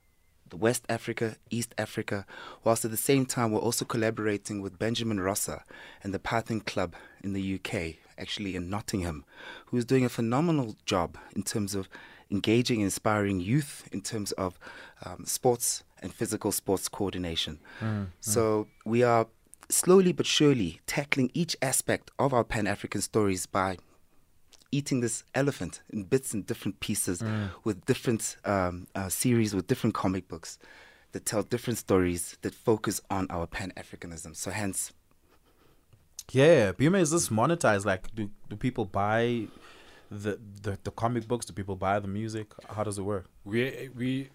West 0.54 0.86
Africa, 0.88 1.36
East 1.50 1.74
Africa, 1.78 2.26
whilst 2.64 2.86
at 2.86 2.92
the 2.92 2.98
same 2.98 3.26
time 3.26 3.52
we're 3.52 3.60
also 3.60 3.86
collaborating 3.86 4.62
with 4.62 4.80
Benjamin 4.80 5.20
Rosser 5.20 5.64
and 6.04 6.14
the 6.14 6.20
Python 6.20 6.62
Club 6.62 6.96
in 7.24 7.34
the 7.34 7.56
UK, 7.56 7.96
actually 8.18 8.56
in 8.56 8.70
Nottingham, 8.70 9.26
who 9.68 9.78
is 9.78 9.86
doing 9.86 10.06
a 10.06 10.10
phenomenal 10.10 10.76
job 10.86 11.18
in 11.36 11.44
terms 11.44 11.76
of 11.76 11.88
engaging 12.30 12.78
and 12.78 12.86
inspiring 12.86 13.40
youth 13.40 13.88
in 13.92 14.02
terms 14.02 14.32
of 14.34 14.60
um, 15.06 15.26
sports 15.26 15.84
and 16.02 16.14
physical 16.14 16.52
sports 16.52 16.88
coordination. 16.90 17.60
So 18.20 18.68
we 18.86 19.04
are 19.04 19.28
slowly 19.70 20.12
but 20.14 20.26
surely 20.26 20.80
tackling 20.88 21.32
each 21.34 21.56
aspect 21.62 22.12
of 22.20 22.34
our 22.34 22.44
Pan 22.44 22.68
African 22.68 23.02
stories 23.02 23.46
by 23.46 23.78
eating 24.72 25.00
this 25.00 25.24
elephant 25.34 25.82
in 25.90 26.04
bits 26.04 26.34
and 26.34 26.46
different 26.46 26.80
pieces 26.82 27.22
with 27.64 27.86
different 27.86 28.38
um, 28.44 28.88
uh, 28.96 29.08
series 29.10 29.56
with 29.56 29.68
different 29.68 29.94
comic 29.94 30.28
books 30.28 30.60
that 31.14 31.26
tell 31.26 31.42
different 31.42 31.80
stories 31.80 32.38
that 32.42 32.54
focus 32.54 33.00
on 33.10 33.28
our 33.30 33.48
pan 33.48 33.72
Africanism. 33.78 34.36
So, 34.36 34.52
hence, 34.52 34.92
Yeah, 36.32 36.72
Bhima, 36.74 36.98
is 36.98 37.12
this 37.12 37.30
monetized? 37.30 37.86
Like, 37.86 38.14
do 38.14 38.30
do 38.50 38.56
people 38.56 38.86
buy 38.86 39.48
the, 40.12 40.40
the 40.62 40.78
the 40.84 40.92
comic 40.92 41.28
books? 41.28 41.46
Do 41.46 41.54
people 41.54 41.76
buy 41.76 42.00
the 42.00 42.08
music? 42.08 42.48
How 42.70 42.84
does 42.84 42.98
it 42.98 43.04
work? 43.04 43.26
We 43.46 43.90
we 43.96 44.30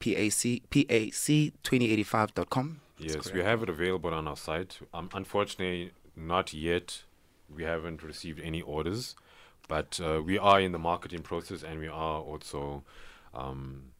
PAC, 0.00 0.62
PAC2085.com. 0.70 2.80
Yes, 2.98 3.32
we 3.32 3.40
have 3.40 3.62
it 3.62 3.68
available 3.68 4.12
on 4.12 4.26
our 4.28 4.36
site. 4.36 4.78
Um, 4.92 5.08
unfortunately, 5.14 5.92
not 6.16 6.52
yet 6.52 7.02
we 7.48 7.62
haven't 7.64 8.02
received 8.02 8.40
any 8.40 8.60
orders, 8.62 9.14
but 9.68 10.00
uh, 10.02 10.20
we 10.24 10.38
are 10.38 10.60
in 10.60 10.72
the 10.72 10.78
marketing 10.78 11.22
process 11.22 11.62
and 11.62 11.78
we 11.78 11.88
are 11.88 12.20
also 12.20 12.82
um, 13.34 13.92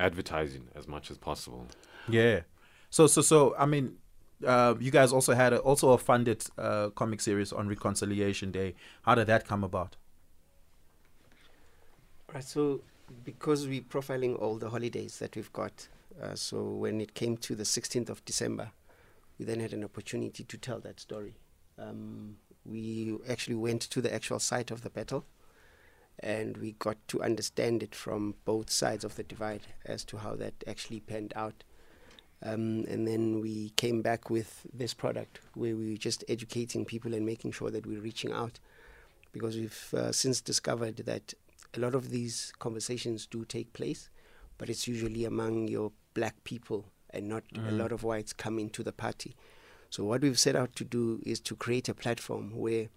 advertising 0.00 0.68
as 0.74 0.88
much 0.88 1.10
as 1.10 1.18
possible. 1.18 1.66
Yeah. 2.08 2.40
So 2.88 3.06
so 3.06 3.22
so 3.22 3.54
I 3.58 3.66
mean, 3.66 3.96
uh, 4.44 4.74
you 4.80 4.90
guys 4.90 5.12
also 5.12 5.34
had 5.34 5.52
a, 5.52 5.58
also 5.58 5.90
a 5.90 5.98
funded 5.98 6.44
uh, 6.58 6.90
comic 6.90 7.20
series 7.20 7.52
on 7.52 7.68
Reconciliation 7.68 8.50
Day. 8.50 8.74
How 9.02 9.14
did 9.14 9.26
that 9.28 9.46
come 9.46 9.62
about? 9.62 9.96
Right. 12.32 12.44
So 12.44 12.82
because 13.24 13.66
we're 13.66 13.82
profiling 13.82 14.40
all 14.40 14.56
the 14.56 14.70
holidays 14.70 15.18
that 15.18 15.36
we've 15.36 15.52
got, 15.52 15.88
uh, 16.22 16.34
so 16.34 16.62
when 16.62 17.00
it 17.00 17.14
came 17.14 17.36
to 17.38 17.54
the 17.54 17.64
16th 17.64 18.08
of 18.08 18.24
December, 18.24 18.70
we 19.38 19.44
then 19.44 19.60
had 19.60 19.72
an 19.72 19.84
opportunity 19.84 20.44
to 20.44 20.58
tell 20.58 20.80
that 20.80 21.00
story. 21.00 21.34
Um, 21.78 22.36
we 22.64 23.16
actually 23.28 23.56
went 23.56 23.82
to 23.82 24.00
the 24.00 24.12
actual 24.14 24.38
site 24.38 24.70
of 24.70 24.82
the 24.82 24.90
battle 24.90 25.24
and 26.20 26.56
we 26.58 26.72
got 26.72 26.96
to 27.08 27.22
understand 27.22 27.82
it 27.82 27.94
from 27.94 28.34
both 28.44 28.70
sides 28.70 29.04
of 29.04 29.16
the 29.16 29.22
divide 29.22 29.62
as 29.86 30.04
to 30.04 30.18
how 30.18 30.34
that 30.36 30.54
actually 30.66 31.00
panned 31.00 31.32
out. 31.34 31.64
Um, 32.42 32.84
and 32.88 33.06
then 33.06 33.40
we 33.40 33.70
came 33.70 34.00
back 34.02 34.30
with 34.30 34.66
this 34.72 34.94
product 34.94 35.40
where 35.54 35.76
we 35.76 35.90
were 35.90 35.98
just 35.98 36.24
educating 36.28 36.84
people 36.84 37.14
and 37.14 37.26
making 37.26 37.52
sure 37.52 37.70
that 37.70 37.86
we're 37.86 38.00
reaching 38.00 38.32
out 38.32 38.60
because 39.32 39.56
we've 39.56 39.94
uh, 39.94 40.12
since 40.12 40.40
discovered 40.40 40.96
that 40.98 41.34
a 41.74 41.80
lot 41.80 41.94
of 41.94 42.10
these 42.10 42.52
conversations 42.58 43.26
do 43.26 43.44
take 43.44 43.72
place, 43.72 44.10
but 44.58 44.68
it's 44.68 44.88
usually 44.88 45.24
among 45.24 45.68
your 45.68 45.92
black 46.14 46.42
people 46.44 46.86
and 47.10 47.28
not 47.28 47.44
mm. 47.54 47.68
a 47.68 47.72
lot 47.72 47.92
of 47.92 48.02
whites 48.02 48.32
come 48.32 48.58
into 48.58 48.82
the 48.82 48.92
party. 48.92 49.34
So 49.90 50.04
what 50.04 50.22
we've 50.22 50.38
set 50.38 50.56
out 50.56 50.74
to 50.76 50.84
do 50.84 51.20
is 51.24 51.40
to 51.40 51.56
create 51.56 51.88
a 51.88 51.94
platform 51.94 52.56
where 52.56 52.88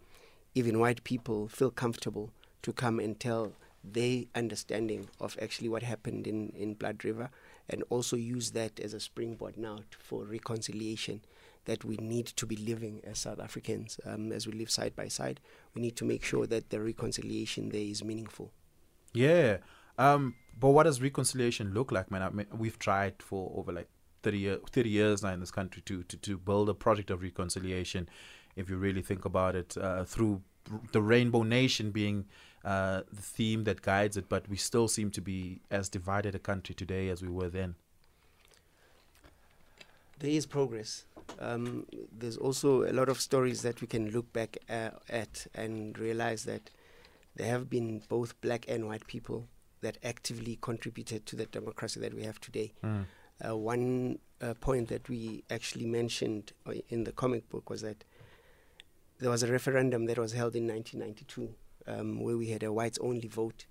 even 0.56 0.80
white 0.80 1.04
people 1.04 1.48
feel 1.48 1.72
comfortable 1.72 2.32
to 2.64 2.74
come 2.74 3.00
and 3.00 3.20
tell 3.20 3.54
their 3.84 4.24
understanding 4.34 5.10
of 5.20 5.38
actually 5.42 5.70
what 5.70 5.84
happened 5.84 6.26
in, 6.26 6.50
in 6.56 6.74
Blood 6.74 7.04
River 7.04 7.30
and 7.70 7.84
also 7.90 8.16
use 8.16 8.52
that 8.52 8.80
as 8.80 8.94
a 8.94 9.00
springboard 9.00 9.58
now 9.58 9.80
for 10.00 10.24
reconciliation 10.24 11.22
that 11.66 11.86
we 11.86 11.96
need 11.98 12.26
to 12.26 12.46
be 12.46 12.56
living 12.56 13.02
as 13.04 13.20
South 13.20 13.40
Africans 13.40 14.00
um, 14.06 14.32
as 14.32 14.48
we 14.48 14.54
live 14.54 14.70
side 14.70 14.96
by 14.96 15.08
side. 15.08 15.40
We 15.74 15.82
need 15.82 15.96
to 15.98 16.06
make 16.06 16.24
sure 16.24 16.46
that 16.48 16.70
the 16.70 16.82
reconciliation 16.82 17.70
there 17.70 17.82
is 17.82 18.04
meaningful. 18.04 18.52
Yeah. 19.14 19.58
Um, 19.98 20.36
but 20.60 20.70
what 20.70 20.84
does 20.84 21.02
reconciliation 21.02 21.74
look 21.74 21.92
like, 21.92 22.12
man? 22.12 22.22
I 22.22 22.30
mean, 22.30 22.48
we've 22.58 22.80
tried 22.80 23.22
for 23.22 23.52
over 23.56 23.72
like 23.72 23.90
30, 24.24 24.38
year, 24.38 24.60
30 24.72 24.90
years 24.90 25.24
now 25.24 25.30
in 25.34 25.40
this 25.40 25.52
country 25.52 25.82
to, 25.86 26.04
to, 26.04 26.18
to 26.18 26.38
build 26.38 26.70
a 26.70 26.74
project 26.74 27.12
of 27.12 27.22
reconciliation, 27.22 28.10
if 28.56 28.70
you 28.70 28.78
really 28.78 29.02
think 29.02 29.26
about 29.26 29.56
it, 29.56 29.78
uh, 29.78 30.04
through 30.04 30.42
the 30.92 31.02
Rainbow 31.02 31.44
Nation 31.44 31.92
being 31.92 32.26
uh, 32.64 33.02
the 33.12 33.22
theme 33.22 33.66
that 33.66 33.82
guides 33.82 34.18
it, 34.18 34.30
but 34.30 34.48
we 34.48 34.58
still 34.58 34.88
seem 34.88 35.12
to 35.12 35.22
be 35.22 35.60
as 35.70 35.90
divided 35.90 36.34
a 36.36 36.40
country 36.40 36.74
today 36.74 37.10
as 37.10 37.22
we 37.22 37.28
were 37.28 37.50
then. 37.50 37.76
There 40.20 40.32
is 40.32 40.46
progress. 40.46 41.06
Um, 41.40 41.86
there's 42.18 42.38
also 42.38 42.84
a 42.84 42.94
lot 42.94 43.10
of 43.10 43.20
stories 43.20 43.62
that 43.64 43.82
we 43.82 43.88
can 43.88 44.12
look 44.12 44.32
back 44.32 44.58
uh, 44.70 44.92
at 45.10 45.48
and 45.54 45.98
realize 46.00 46.46
that 46.46 46.70
there 47.36 47.48
have 47.48 47.70
been 47.70 48.02
both 48.08 48.40
black 48.42 48.66
and 48.70 48.88
white 48.88 49.08
people 49.08 49.48
that 49.82 49.98
actively 50.04 50.58
contributed 50.62 51.26
to 51.26 51.36
the 51.36 51.46
democracy 51.48 52.00
that 52.00 52.14
we 52.14 52.24
have 52.24 52.40
today. 52.40 52.72
Mm. 52.84 53.06
Uh, 53.46 53.58
one 53.58 54.20
uh, 54.42 54.54
point 54.54 54.88
that 54.88 55.10
we 55.10 55.44
actually 55.50 55.86
mentioned 55.86 56.54
uh, 56.66 56.74
in 56.90 57.04
the 57.04 57.12
comic 57.12 57.50
book 57.50 57.70
was 57.70 57.82
that 57.82 58.06
there 59.20 59.30
was 59.30 59.44
a 59.44 59.48
referendum 59.48 60.06
that 60.06 60.18
was 60.18 60.32
held 60.32 60.56
in 60.56 60.68
1992 60.68 61.54
um, 61.88 62.20
where 62.22 62.38
we 62.38 62.48
had 62.48 62.64
a 62.64 62.72
whites 62.72 63.00
only 63.02 63.28
vote, 63.28 63.66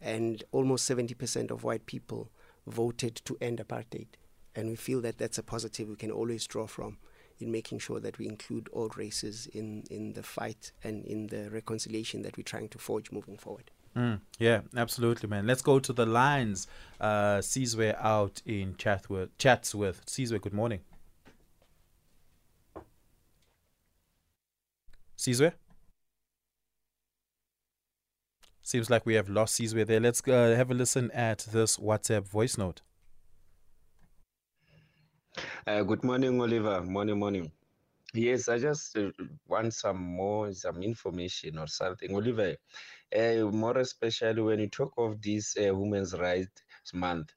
and 0.00 0.44
almost 0.52 0.88
70% 0.88 1.50
of 1.50 1.64
white 1.64 1.86
people 1.86 2.30
voted 2.66 3.16
to 3.24 3.36
end 3.40 3.58
apartheid. 3.58 4.08
And 4.54 4.68
we 4.68 4.76
feel 4.76 5.00
that 5.02 5.18
that's 5.18 5.38
a 5.38 5.42
positive 5.42 5.88
we 5.88 5.96
can 5.96 6.10
always 6.10 6.46
draw 6.46 6.66
from 6.66 6.98
in 7.38 7.52
making 7.52 7.78
sure 7.78 8.00
that 8.00 8.18
we 8.18 8.26
include 8.26 8.68
all 8.72 8.90
races 8.96 9.46
in, 9.52 9.84
in 9.90 10.14
the 10.14 10.22
fight 10.22 10.72
and 10.82 11.04
in 11.04 11.26
the 11.26 11.50
reconciliation 11.50 12.22
that 12.22 12.36
we're 12.36 12.42
trying 12.42 12.68
to 12.70 12.78
forge 12.78 13.12
moving 13.12 13.36
forward. 13.36 13.70
Mm, 13.94 14.20
yeah, 14.38 14.60
absolutely, 14.76 15.28
man. 15.28 15.46
Let's 15.46 15.62
go 15.62 15.78
to 15.78 15.92
the 15.92 16.04
lines. 16.04 16.66
Uh, 17.00 17.40
out 17.98 18.42
in 18.44 18.74
Chatsworth. 18.76 19.36
Chatsworth. 19.38 20.04
Sizwe, 20.06 20.40
good 20.40 20.52
morning. 20.52 20.80
Sizwe? 25.16 25.52
Seems 28.66 28.90
like 28.90 29.06
we 29.06 29.14
have 29.14 29.28
lost 29.28 29.60
Sizwe 29.60 29.86
there. 29.86 30.00
Let's 30.00 30.20
uh, 30.26 30.56
have 30.56 30.72
a 30.72 30.74
listen 30.74 31.08
at 31.12 31.46
this 31.52 31.76
WhatsApp 31.76 32.26
voice 32.26 32.58
note. 32.58 32.82
Uh, 35.64 35.84
good 35.84 36.02
morning, 36.02 36.40
Oliver. 36.40 36.82
Morning, 36.82 37.16
morning. 37.16 37.52
Yes, 38.12 38.48
I 38.48 38.58
just 38.58 38.98
uh, 38.98 39.12
want 39.46 39.72
some 39.72 40.02
more 40.02 40.52
some 40.52 40.82
information 40.82 41.58
or 41.58 41.68
something, 41.68 42.12
Oliver. 42.12 42.56
Uh, 43.16 43.48
more 43.52 43.78
especially 43.78 44.42
when 44.42 44.58
you 44.58 44.68
talk 44.68 44.92
of 44.98 45.22
this 45.22 45.56
uh, 45.56 45.72
Women's 45.72 46.12
Rights 46.18 46.50
Month, 46.92 47.30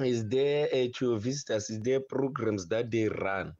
is 0.00 0.26
there 0.26 0.68
uh, 0.74 0.88
to 0.96 1.16
visitors? 1.20 1.70
Is 1.70 1.78
there 1.78 2.00
programs 2.00 2.66
that 2.66 2.90
they 2.90 3.06
run 3.06 3.54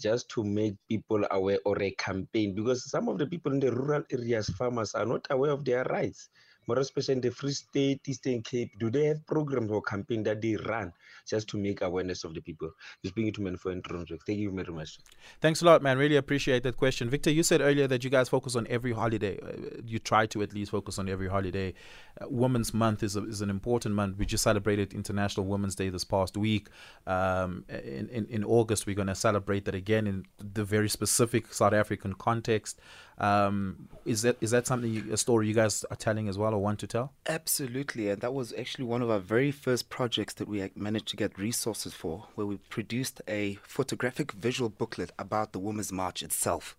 just 0.00 0.28
to 0.30 0.44
make 0.44 0.74
people 0.88 1.24
aware 1.30 1.58
or 1.64 1.80
a 1.82 1.90
campaign? 1.92 2.54
Because 2.54 2.90
some 2.90 3.08
of 3.08 3.18
the 3.18 3.26
people 3.26 3.52
in 3.52 3.60
the 3.60 3.72
rural 3.72 4.04
areas, 4.10 4.48
farmers, 4.50 4.94
are 4.94 5.06
not 5.06 5.26
aware 5.30 5.52
of 5.52 5.64
their 5.64 5.84
rights 5.84 6.30
more 6.70 6.78
especially 6.78 7.14
in 7.14 7.20
the 7.20 7.30
Free 7.30 7.50
State, 7.52 8.00
Eastern 8.06 8.42
Cape, 8.42 8.70
do 8.78 8.90
they 8.90 9.06
have 9.06 9.26
programs 9.26 9.70
or 9.72 9.82
campaign 9.82 10.22
that 10.22 10.40
they 10.40 10.54
run 10.54 10.92
just 11.26 11.48
to 11.48 11.58
make 11.58 11.82
awareness 11.82 12.22
of 12.22 12.32
the 12.32 12.40
people? 12.40 12.70
Bring 13.14 13.26
it 13.26 13.34
to 13.34 13.56
for 13.56 13.74
Thank 13.74 14.38
you 14.38 14.52
very 14.52 14.72
much. 14.72 14.98
Thanks 15.40 15.62
a 15.62 15.64
lot, 15.64 15.82
man. 15.82 15.98
Really 15.98 16.16
appreciate 16.16 16.62
that 16.62 16.76
question. 16.76 17.10
Victor, 17.10 17.30
you 17.30 17.42
said 17.42 17.60
earlier 17.60 17.88
that 17.88 18.04
you 18.04 18.10
guys 18.10 18.28
focus 18.28 18.54
on 18.54 18.68
every 18.70 18.92
holiday. 18.92 19.36
Uh, 19.40 19.80
you 19.84 19.98
try 19.98 20.26
to 20.26 20.42
at 20.42 20.54
least 20.54 20.70
focus 20.70 20.98
on 21.00 21.08
every 21.08 21.28
holiday. 21.28 21.74
Uh, 22.20 22.26
Women's 22.28 22.72
Month 22.72 23.02
is, 23.02 23.16
a, 23.16 23.24
is 23.24 23.40
an 23.40 23.50
important 23.50 23.96
month. 23.96 24.16
We 24.16 24.24
just 24.24 24.44
celebrated 24.44 24.92
International 24.92 25.46
Women's 25.46 25.74
Day 25.74 25.88
this 25.88 26.04
past 26.04 26.36
week. 26.36 26.68
Um, 27.08 27.64
in, 27.68 28.08
in, 28.10 28.26
in 28.26 28.44
August, 28.44 28.86
we're 28.86 28.94
going 28.94 29.08
to 29.08 29.16
celebrate 29.16 29.64
that 29.64 29.74
again 29.74 30.06
in 30.06 30.26
the 30.38 30.64
very 30.64 30.88
specific 30.88 31.52
South 31.52 31.72
African 31.72 32.12
context. 32.14 32.80
Um, 33.20 33.88
is 34.06 34.22
that 34.22 34.38
is 34.40 34.50
that 34.50 34.66
something 34.66 34.90
you, 34.90 35.12
a 35.12 35.16
story 35.18 35.46
you 35.46 35.52
guys 35.52 35.84
are 35.90 35.96
telling 35.96 36.26
as 36.26 36.38
well 36.38 36.54
or 36.54 36.58
want 36.58 36.78
to 36.80 36.86
tell? 36.86 37.12
Absolutely, 37.26 38.08
and 38.08 38.22
that 38.22 38.32
was 38.32 38.54
actually 38.58 38.86
one 38.86 39.02
of 39.02 39.10
our 39.10 39.18
very 39.18 39.50
first 39.50 39.90
projects 39.90 40.34
that 40.34 40.48
we 40.48 40.70
managed 40.74 41.08
to 41.08 41.16
get 41.16 41.38
resources 41.38 41.92
for, 41.92 42.28
where 42.34 42.46
we 42.46 42.56
produced 42.56 43.20
a 43.28 43.58
photographic 43.62 44.32
visual 44.32 44.70
booklet 44.70 45.12
about 45.18 45.52
the 45.52 45.58
Women's 45.58 45.92
March 45.92 46.22
itself. 46.22 46.76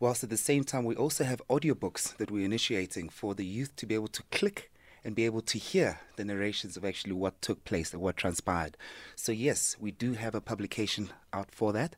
Whilst 0.00 0.24
at 0.24 0.30
the 0.30 0.36
same 0.36 0.64
time, 0.64 0.84
we 0.84 0.96
also 0.96 1.22
have 1.22 1.40
audiobooks 1.48 2.16
that 2.16 2.32
we're 2.32 2.44
initiating 2.44 3.08
for 3.08 3.36
the 3.36 3.46
youth 3.46 3.76
to 3.76 3.86
be 3.86 3.94
able 3.94 4.08
to 4.08 4.24
click 4.32 4.72
and 5.04 5.14
be 5.14 5.24
able 5.24 5.42
to 5.42 5.58
hear 5.58 6.00
the 6.16 6.24
narrations 6.24 6.76
of 6.76 6.84
actually 6.84 7.12
what 7.12 7.40
took 7.40 7.64
place 7.64 7.92
and 7.92 8.02
what 8.02 8.16
transpired. 8.16 8.76
So, 9.14 9.30
yes, 9.30 9.76
we 9.78 9.92
do 9.92 10.14
have 10.14 10.34
a 10.34 10.40
publication 10.40 11.10
out 11.32 11.52
for 11.52 11.72
that. 11.72 11.94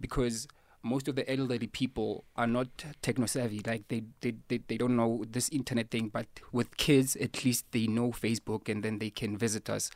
because 0.00 0.48
most 0.82 1.08
of 1.08 1.16
the 1.16 1.30
elderly 1.30 1.66
people 1.66 2.24
are 2.36 2.46
not 2.46 2.68
techno 3.02 3.26
savvy 3.26 3.60
like 3.66 3.86
they, 3.88 4.02
they, 4.20 4.34
they, 4.48 4.58
they 4.68 4.76
don't 4.76 4.96
know 4.96 5.24
this 5.28 5.48
internet 5.50 5.90
thing 5.90 6.08
but 6.08 6.26
with 6.52 6.76
kids 6.76 7.16
at 7.16 7.44
least 7.44 7.64
they 7.72 7.86
know 7.86 8.10
facebook 8.10 8.68
and 8.68 8.82
then 8.82 8.98
they 8.98 9.10
can 9.10 9.36
visit 9.36 9.68
us 9.68 9.90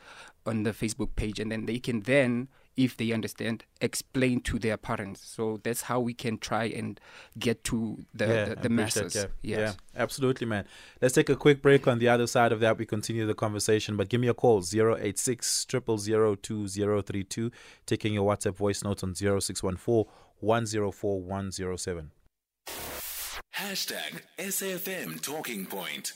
on 0.45 0.63
the 0.63 0.71
facebook 0.71 1.15
page 1.15 1.39
and 1.39 1.51
then 1.51 1.65
they 1.65 1.79
can 1.79 2.01
then 2.01 2.47
if 2.77 2.97
they 2.97 3.11
understand 3.11 3.63
explain 3.79 4.41
to 4.41 4.59
their 4.59 4.77
parents 4.77 5.25
so 5.25 5.59
that's 5.63 5.83
how 5.83 5.99
we 5.99 6.13
can 6.13 6.37
try 6.37 6.65
and 6.65 6.99
get 7.39 7.63
to 7.63 8.05
the, 8.13 8.25
yeah, 8.25 8.45
the, 8.45 8.55
the 8.55 8.69
masses 8.69 9.13
that. 9.13 9.31
yes 9.41 9.59
Yeah, 9.59 10.01
absolutely, 10.01 10.45
man. 10.45 10.65
Let's 11.01 11.13
take 11.13 11.29
a 11.29 11.35
quick 11.35 11.61
break. 11.61 11.87
On 11.87 11.99
the 11.99 12.09
other 12.09 12.27
side 12.27 12.51
of 12.51 12.59
that, 12.59 12.77
we 12.77 12.85
continue 12.85 13.25
the 13.25 13.33
conversation. 13.33 13.95
But 13.95 14.09
give 14.09 14.19
me 14.19 14.27
a 14.27 14.33
call 14.33 14.61
086 14.61 15.67
000 15.69 16.35
2032. 16.35 17.51
Taking 17.85 18.13
your 18.13 18.29
WhatsApp 18.29 18.55
voice 18.55 18.83
notes 18.83 19.03
on 19.03 19.15
0614 19.15 20.05
104 20.45 21.21
107. 21.21 22.11
Hashtag 23.57 24.21
SAFM 24.37 25.21
Talking 25.21 25.65
Point. 25.65 26.13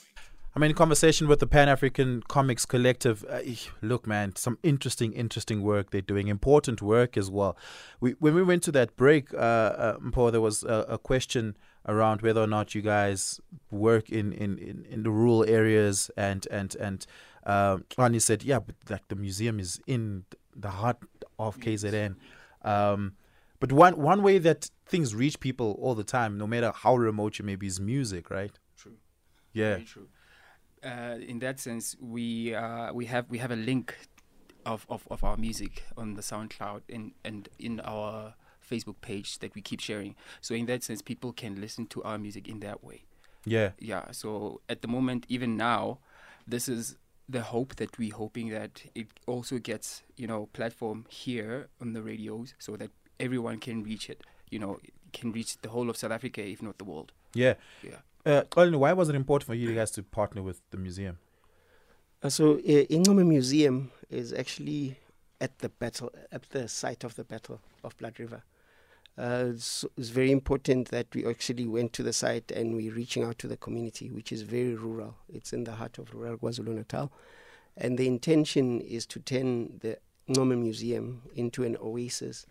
I'm 0.55 0.63
in 0.63 0.73
conversation 0.73 1.27
with 1.27 1.39
the 1.39 1.47
Pan 1.47 1.67
Afrikan 1.67 2.21
Comix 2.23 2.67
Collective. 2.67 3.23
Uh, 3.29 3.39
look, 3.81 4.05
man, 4.05 4.35
some 4.35 4.57
interesting, 4.61 5.13
interesting 5.13 5.61
work 5.61 5.91
they're 5.91 6.01
doing. 6.01 6.27
Important 6.27 6.81
work 6.81 7.17
as 7.17 7.31
well. 7.31 7.55
We 7.99 8.11
when 8.19 8.35
we 8.35 8.43
went 8.43 8.63
to 8.63 8.71
that 8.73 8.95
break, 8.97 9.33
uh, 9.33 9.37
uh, 9.37 9.97
Mpho, 9.97 10.31
there 10.31 10.41
was 10.41 10.63
a, 10.63 10.85
a 10.89 10.97
question 10.97 11.55
around 11.87 12.21
whether 12.21 12.41
or 12.41 12.47
not 12.47 12.75
you 12.75 12.81
guys 12.81 13.39
work 13.71 14.09
in 14.09 14.33
in, 14.33 14.57
in, 14.57 14.85
in 14.89 15.03
the 15.03 15.11
rural 15.11 15.43
areas, 15.45 16.11
and 16.17 16.47
and 16.51 16.75
and 16.75 17.05
um, 17.45 17.85
Rani 17.97 18.19
said, 18.19 18.43
yeah, 18.43 18.59
but 18.59 18.75
like 18.89 19.07
the 19.07 19.15
museum 19.15 19.59
is 19.59 19.79
in 19.87 20.25
the 20.55 20.69
heart 20.69 20.97
of 21.37 21.57
KZN. 21.59 22.15
Um, 22.63 23.13
but 23.59 23.71
one 23.71 23.97
one 23.97 24.23
way 24.23 24.37
that 24.39 24.69
things 24.85 25.13
reach 25.13 25.39
people 25.39 25.77
all 25.81 25.95
the 25.95 26.03
time, 26.03 26.37
no 26.37 26.47
matter 26.47 26.71
how 26.73 26.95
remote 26.95 27.39
you 27.39 27.45
may 27.45 27.55
be, 27.55 27.67
is 27.67 27.79
music, 27.79 28.29
right? 28.29 28.57
True. 28.77 28.97
Yeah. 29.53 29.75
Very 29.75 29.85
true. 29.85 30.07
Uh, 30.83 31.17
in 31.27 31.39
that 31.39 31.59
sense, 31.59 31.95
we 31.99 32.55
uh, 32.55 32.93
we 32.93 33.05
have 33.05 33.29
we 33.29 33.37
have 33.39 33.51
a 33.51 33.55
link 33.55 33.95
of, 34.65 34.85
of, 34.89 35.07
of 35.09 35.23
our 35.23 35.37
music 35.37 35.83
on 35.97 36.13
the 36.13 36.21
SoundCloud 36.21 36.81
and, 36.89 37.13
and 37.23 37.49
in 37.57 37.79
our 37.81 38.35
Facebook 38.69 39.01
page 39.01 39.39
that 39.39 39.55
we 39.55 39.61
keep 39.61 39.79
sharing. 39.79 40.15
So 40.41 40.53
in 40.53 40.65
that 40.67 40.83
sense, 40.83 41.01
people 41.01 41.33
can 41.33 41.59
listen 41.59 41.87
to 41.87 42.03
our 42.03 42.17
music 42.17 42.47
in 42.47 42.59
that 42.59 42.83
way. 42.83 43.05
Yeah. 43.45 43.71
Yeah. 43.79 44.11
So 44.11 44.61
at 44.69 44.81
the 44.81 44.87
moment, 44.87 45.25
even 45.29 45.57
now, 45.57 45.99
this 46.47 46.69
is 46.69 46.97
the 47.27 47.41
hope 47.41 47.75
that 47.75 47.97
we're 47.97 48.13
hoping 48.13 48.49
that 48.49 48.83
it 48.95 49.07
also 49.27 49.59
gets 49.59 50.01
you 50.17 50.25
know 50.25 50.47
platform 50.51 51.05
here 51.09 51.67
on 51.79 51.93
the 51.93 52.01
radios 52.01 52.55
so 52.57 52.75
that 52.75 52.89
everyone 53.19 53.59
can 53.59 53.83
reach 53.83 54.09
it. 54.09 54.21
You 54.49 54.59
know, 54.59 54.79
can 55.13 55.31
reach 55.31 55.57
the 55.61 55.69
whole 55.69 55.89
of 55.89 55.97
South 55.97 56.11
Africa, 56.11 56.41
if 56.45 56.61
not 56.61 56.77
the 56.77 56.83
world. 56.83 57.11
Yeah. 57.33 57.55
Yeah. 57.83 57.97
Uh, 58.25 58.43
Xolani, 58.43 58.77
why 58.77 58.93
was 58.93 59.09
it 59.09 59.15
important 59.15 59.47
for 59.47 59.55
you 59.55 59.73
guys 59.73 59.91
to 59.91 60.03
partner 60.03 60.41
with 60.41 60.61
the 60.71 60.77
museum? 60.77 61.19
Uh, 62.21 62.29
so 62.29 62.55
uh, 62.55 62.85
Ncome 62.89 63.25
Museum 63.25 63.91
is 64.09 64.33
actually 64.33 64.97
at 65.39 65.59
the 65.59 65.69
battle, 65.69 66.11
at 66.31 66.43
the 66.49 66.67
site 66.67 67.03
of 67.03 67.15
the 67.15 67.23
battle 67.23 67.61
of 67.83 67.97
Blood 67.97 68.19
River. 68.19 68.43
Uh, 69.17 69.45
it's, 69.53 69.85
it's 69.97 70.09
very 70.09 70.31
important 70.31 70.89
that 70.89 71.07
we 71.13 71.25
actually 71.25 71.65
went 71.65 71.93
to 71.93 72.03
the 72.03 72.13
site 72.13 72.51
and 72.51 72.75
we're 72.75 72.93
reaching 72.93 73.23
out 73.23 73.39
to 73.39 73.47
the 73.47 73.57
community, 73.57 74.09
which 74.09 74.31
is 74.31 74.41
very 74.41 74.75
rural. 74.75 75.15
It's 75.33 75.53
in 75.53 75.63
the 75.63 75.73
heart 75.73 75.97
of 75.97 76.13
rural 76.13 76.37
KwaZulu 76.37 76.75
Natal, 76.75 77.11
and 77.77 77.97
the 77.97 78.07
intention 78.07 78.81
is 78.81 79.05
to 79.07 79.19
turn 79.19 79.79
the 79.79 79.97
Ncome 80.29 80.57
Museum 80.57 81.21
into 81.35 81.63
an 81.63 81.77
oasis 81.77 82.45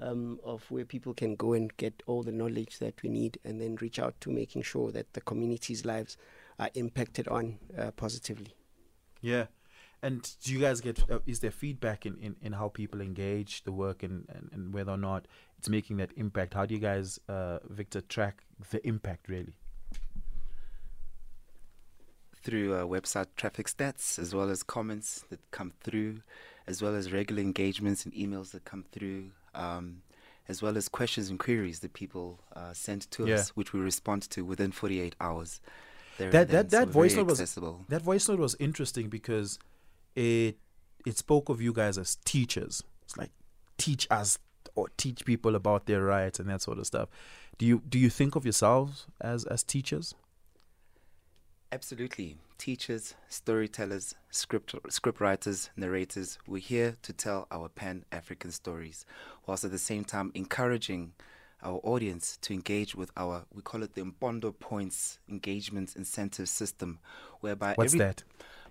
um, 0.00 0.38
of 0.44 0.70
where 0.70 0.84
people 0.84 1.14
can 1.14 1.36
go 1.36 1.52
and 1.52 1.76
get 1.76 2.02
all 2.06 2.22
the 2.22 2.32
knowledge 2.32 2.78
that 2.78 3.02
we 3.02 3.08
need, 3.08 3.38
and 3.44 3.60
then 3.60 3.76
reach 3.80 3.98
out 3.98 4.20
to 4.20 4.30
making 4.30 4.62
sure 4.62 4.92
that 4.92 5.12
the 5.12 5.20
community's 5.20 5.84
lives 5.84 6.16
are 6.58 6.70
impacted 6.74 7.28
on 7.28 7.58
uh, 7.76 7.90
positively. 7.92 8.54
Yeah. 9.20 9.46
And 10.00 10.30
do 10.44 10.52
you 10.52 10.60
guys 10.60 10.80
get, 10.80 11.10
uh, 11.10 11.18
is 11.26 11.40
there 11.40 11.50
feedback 11.50 12.06
in, 12.06 12.18
in, 12.18 12.36
in 12.40 12.52
how 12.52 12.68
people 12.68 13.00
engage 13.00 13.64
the 13.64 13.72
work 13.72 14.04
and, 14.04 14.26
and, 14.28 14.48
and 14.52 14.72
whether 14.72 14.92
or 14.92 14.96
not 14.96 15.26
it's 15.58 15.68
making 15.68 15.96
that 15.96 16.12
impact? 16.16 16.54
How 16.54 16.66
do 16.66 16.74
you 16.74 16.80
guys, 16.80 17.18
uh, 17.28 17.58
Victor, 17.68 18.00
track 18.00 18.44
the 18.70 18.86
impact 18.86 19.28
really? 19.28 19.54
through 22.40 22.74
uh, 22.74 22.84
website 22.84 23.26
traffic 23.36 23.66
stats 23.66 24.18
as 24.18 24.34
well 24.34 24.48
as 24.48 24.62
comments 24.62 25.24
that 25.28 25.40
come 25.50 25.72
through, 25.80 26.20
as 26.66 26.80
well 26.80 26.94
as 26.94 27.12
regular 27.12 27.42
engagements 27.42 28.04
and 28.04 28.14
emails 28.14 28.52
that 28.52 28.64
come 28.64 28.84
through, 28.92 29.30
um, 29.58 30.02
as 30.48 30.62
well 30.62 30.76
as 30.78 30.88
questions 30.88 31.28
and 31.28 31.38
queries 31.38 31.80
that 31.80 31.92
people 31.92 32.40
uh, 32.56 32.72
send 32.72 33.10
to 33.10 33.26
Yeah. 33.26 33.34
us, 33.36 33.50
which 33.50 33.72
we 33.72 33.80
respond 33.80 34.22
to 34.30 34.44
within 34.44 34.72
48 34.72 35.14
hours. 35.20 35.60
That, 36.18 36.48
that, 36.48 36.70
So 36.70 36.78
that 36.78 36.88
voice 36.88 37.14
note 37.16 37.26
was, 37.28 37.38
that 37.88 38.02
voice 38.02 38.28
note 38.28 38.38
was 38.40 38.56
interesting 38.58 39.08
because 39.08 39.58
it, 40.16 40.56
it 41.06 41.16
spoke 41.18 41.48
of 41.48 41.60
you 41.60 41.72
guys 41.72 41.98
as 41.98 42.16
teachers. 42.24 42.82
It's 43.02 43.16
like, 43.16 43.30
teach 43.76 44.06
us 44.10 44.38
or 44.74 44.88
teach 44.96 45.24
people 45.24 45.54
about 45.54 45.86
their 45.86 46.02
rights 46.02 46.40
and 46.40 46.48
that 46.48 46.62
sort 46.62 46.78
of 46.78 46.86
stuff. 46.86 47.08
Do 47.58 47.66
you, 47.66 47.82
do 47.88 47.98
you 47.98 48.10
think 48.10 48.34
of 48.36 48.44
yourselves 48.44 49.06
as, 49.20 49.44
as 49.44 49.62
teachers? 49.62 50.14
Absolutely. 51.70 52.36
Teachers, 52.56 53.14
storytellers, 53.28 54.14
script 54.30 54.74
script 54.88 55.20
writers, 55.20 55.68
narrators, 55.76 56.38
we're 56.46 56.58
here 56.60 56.96
to 57.02 57.12
tell 57.12 57.46
our 57.50 57.68
pan 57.68 58.06
African 58.10 58.50
stories, 58.52 59.04
whilst 59.46 59.64
at 59.64 59.70
the 59.70 59.78
same 59.78 60.04
time 60.04 60.32
encouraging 60.34 61.12
our 61.62 61.78
audience 61.82 62.38
to 62.40 62.54
engage 62.54 62.94
with 62.94 63.10
our 63.18 63.44
we 63.52 63.60
call 63.60 63.82
it 63.82 63.94
the 63.94 64.00
Mpondo 64.00 64.58
Points 64.58 65.18
engagement 65.28 65.94
incentive 65.94 66.48
system, 66.48 67.00
whereby 67.40 67.74
What's 67.74 67.92
every, 67.92 67.98
that? 67.98 68.22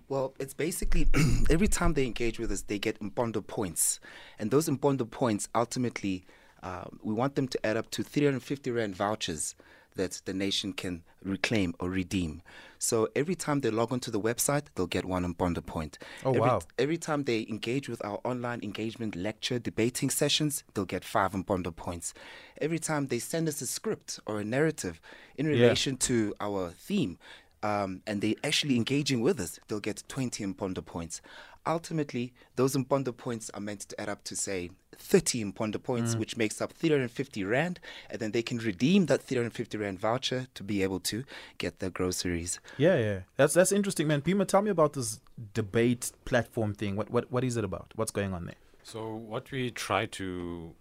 well, 0.08 0.34
it's 0.40 0.54
basically 0.54 1.06
every 1.50 1.68
time 1.68 1.94
they 1.94 2.04
engage 2.04 2.40
with 2.40 2.50
us, 2.50 2.62
they 2.62 2.80
get 2.80 2.98
Mpondo 2.98 3.46
points. 3.46 4.00
And 4.40 4.50
those 4.50 4.68
Mpondo 4.68 5.08
points 5.08 5.48
ultimately, 5.54 6.24
uh, 6.64 6.84
we 7.00 7.14
want 7.14 7.36
them 7.36 7.46
to 7.46 7.64
add 7.66 7.76
up 7.76 7.92
to 7.92 8.02
350 8.02 8.72
Rand 8.72 8.96
vouchers 8.96 9.54
that 9.98 10.22
the 10.24 10.32
nation 10.32 10.72
can 10.72 11.02
reclaim 11.22 11.74
or 11.80 11.90
redeem. 11.90 12.40
So 12.78 13.08
every 13.16 13.34
time 13.34 13.60
they 13.60 13.70
log 13.70 13.92
onto 13.92 14.10
the 14.10 14.20
website, 14.20 14.66
they'll 14.74 14.86
get 14.86 15.04
one 15.04 15.24
on 15.24 15.34
Mpondo 15.34 15.64
point. 15.66 15.98
Oh, 16.24 16.30
every, 16.30 16.40
wow. 16.40 16.60
Every 16.78 16.96
time 16.96 17.24
they 17.24 17.44
engage 17.48 17.88
with 17.88 18.02
our 18.04 18.20
online 18.24 18.60
engagement 18.62 19.16
lecture 19.16 19.58
debating 19.58 20.10
sessions, 20.10 20.62
they'll 20.72 20.84
get 20.84 21.04
five 21.04 21.34
on 21.34 21.42
Mpondo 21.44 21.74
points. 21.74 22.14
Every 22.60 22.78
time 22.78 23.08
they 23.08 23.18
send 23.18 23.48
us 23.48 23.60
a 23.60 23.66
script 23.66 24.20
or 24.26 24.38
a 24.40 24.44
narrative 24.44 25.00
in 25.36 25.46
Yeah. 25.46 25.52
relation 25.56 25.96
to 26.08 26.34
our 26.40 26.70
theme, 26.70 27.18
um, 27.64 28.02
and 28.06 28.20
they 28.20 28.36
actually 28.44 28.76
engaging 28.76 29.20
with 29.20 29.40
us, 29.40 29.58
they'll 29.66 29.80
get 29.80 30.04
20 30.06 30.46
Mpondo 30.46 30.84
points. 30.84 31.20
Ultimately, 31.66 32.32
those 32.54 32.76
Mpondo 32.76 33.14
points 33.14 33.50
are 33.52 33.60
meant 33.60 33.80
to 33.80 34.00
add 34.00 34.08
up 34.08 34.22
to, 34.24 34.36
say, 34.36 34.70
30 34.98 35.44
Mpondo 35.52 35.82
points, 35.82 36.14
Mm. 36.14 36.18
which 36.18 36.36
makes 36.36 36.60
up 36.60 36.72
350 36.72 37.44
Rand, 37.44 37.78
and 38.10 38.20
then 38.20 38.32
they 38.32 38.42
can 38.42 38.58
redeem 38.58 39.06
that 39.06 39.22
350 39.22 39.78
Rand 39.78 39.98
voucher 40.00 40.48
to 40.54 40.62
be 40.64 40.82
able 40.82 41.00
to 41.00 41.24
get 41.56 41.78
their 41.78 41.90
groceries. 41.90 42.58
Yeah, 42.76 42.96
yeah. 42.98 43.20
That's 43.36 43.54
that's 43.54 43.72
interesting, 43.72 44.08
man. 44.08 44.20
Bhima, 44.20 44.44
tell 44.44 44.62
me 44.62 44.70
about 44.70 44.92
this 44.94 45.20
debate 45.54 46.12
platform 46.24 46.74
thing. 46.74 46.96
What 46.96 47.10
what 47.10 47.30
what 47.30 47.44
is 47.44 47.56
it 47.56 47.64
about? 47.64 47.92
What's 47.96 48.10
going 48.10 48.34
on 48.34 48.46
there? 48.46 48.56
So 48.82 49.14
what 49.14 49.50
we 49.52 49.70
try 49.70 50.06
to 50.06 50.74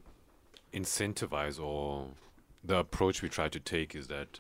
incentivize 0.74 1.60
or 1.60 2.08
the 2.64 2.78
approach 2.78 3.22
we 3.22 3.30
try 3.30 3.50
to 3.50 3.60
take 3.60 3.96
is 3.96 4.08
that 4.08 4.40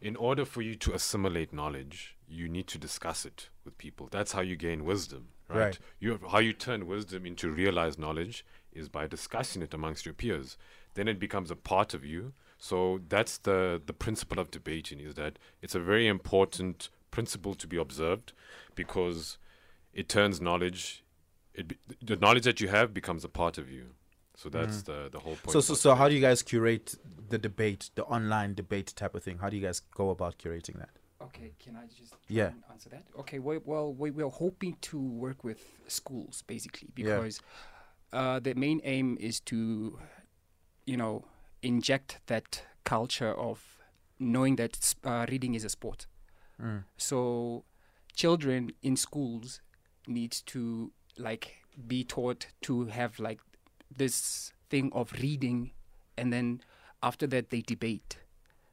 in 0.00 0.16
order 0.16 0.44
for 0.44 0.62
you 0.62 0.74
to 0.76 0.92
assimilate 0.92 1.52
knowledge, 1.52 2.16
you 2.28 2.48
need 2.48 2.66
to 2.68 2.78
discuss 2.78 3.24
it 3.24 3.48
with 3.64 3.76
people. 3.78 4.08
That's 4.10 4.32
how 4.32 4.40
you 4.42 4.56
gain 4.56 4.84
wisdom, 4.84 5.28
right? 5.48 5.58
Right. 5.58 5.78
You 5.98 6.20
how 6.30 6.38
you 6.38 6.52
turn 6.52 6.86
wisdom 6.86 7.26
into 7.26 7.50
realized 7.50 7.98
knowledge 7.98 8.44
is 8.74 8.88
by 8.88 9.06
discussing 9.06 9.62
it 9.62 9.74
amongst 9.74 10.04
your 10.04 10.14
peers. 10.14 10.56
Then 10.94 11.08
it 11.08 11.18
becomes 11.18 11.50
a 11.50 11.56
part 11.56 11.94
of 11.94 12.04
you. 12.04 12.32
So 12.58 13.00
that's 13.08 13.38
the 13.38 13.80
the 13.84 13.92
principle 13.92 14.38
of 14.38 14.50
debating 14.50 15.00
is 15.00 15.14
that 15.14 15.38
it's 15.62 15.74
a 15.74 15.80
very 15.80 16.06
important 16.06 16.88
principle 17.10 17.54
to 17.54 17.66
be 17.66 17.76
observed 17.76 18.32
because 18.74 19.38
it 19.92 20.08
turns 20.08 20.40
knowledge 20.40 21.04
it 21.54 21.68
be, 21.68 21.78
the 22.02 22.16
knowledge 22.16 22.44
that 22.44 22.60
you 22.60 22.68
have 22.68 22.92
becomes 22.92 23.24
a 23.24 23.28
part 23.28 23.58
of 23.58 23.70
you. 23.70 23.86
So 24.36 24.48
that's 24.48 24.82
the 24.82 25.08
the 25.10 25.20
whole 25.20 25.36
point. 25.36 25.48
Mm. 25.48 25.52
So 25.52 25.60
so 25.60 25.74
so 25.74 25.94
how 25.94 26.08
do 26.08 26.14
you 26.14 26.20
guys 26.20 26.42
curate 26.42 26.96
the 27.28 27.38
debate, 27.38 27.90
the 27.94 28.04
online 28.04 28.54
debate 28.54 28.92
type 28.96 29.14
of 29.14 29.22
thing? 29.22 29.38
How 29.38 29.48
do 29.48 29.56
you 29.56 29.62
guys 29.62 29.80
go 29.80 30.10
about 30.10 30.38
curating 30.38 30.78
that? 30.78 30.90
Okay, 31.22 31.52
can 31.58 31.76
I 31.76 31.86
just 31.86 32.10
try 32.10 32.18
Yeah. 32.28 32.46
and 32.48 32.62
answer 32.70 32.90
that? 32.90 33.04
Okay, 33.20 33.38
we, 33.38 33.58
well, 33.58 33.92
we, 33.94 34.10
we're 34.10 34.28
hoping 34.28 34.76
to 34.82 34.98
work 34.98 35.42
with 35.42 35.62
schools 35.86 36.42
basically 36.46 36.88
Yeah. 36.96 37.28
Uh, 38.14 38.40
the 38.40 38.54
main 38.54 38.80
aim 38.84 39.16
is 39.20 39.40
to, 39.40 39.98
you 40.86 40.96
know, 40.96 41.24
inject 41.62 42.20
that 42.26 42.62
culture 42.84 43.34
of 43.34 43.78
knowing 44.18 44.56
that 44.56 44.94
uh, 45.04 45.26
reading 45.28 45.54
is 45.54 45.64
a 45.64 45.68
sport. 45.68 46.06
Mm. 46.62 46.84
So, 46.96 47.64
children 48.14 48.70
in 48.82 48.96
schools 48.96 49.60
need 50.06 50.32
to 50.46 50.92
like 51.18 51.64
be 51.86 52.04
taught 52.04 52.46
to 52.62 52.86
have 52.86 53.18
like 53.18 53.40
this 53.94 54.52
thing 54.70 54.90
of 54.92 55.12
reading, 55.12 55.72
and 56.16 56.32
then 56.32 56.60
after 57.02 57.26
that 57.26 57.50
they 57.50 57.60
debate. 57.60 58.18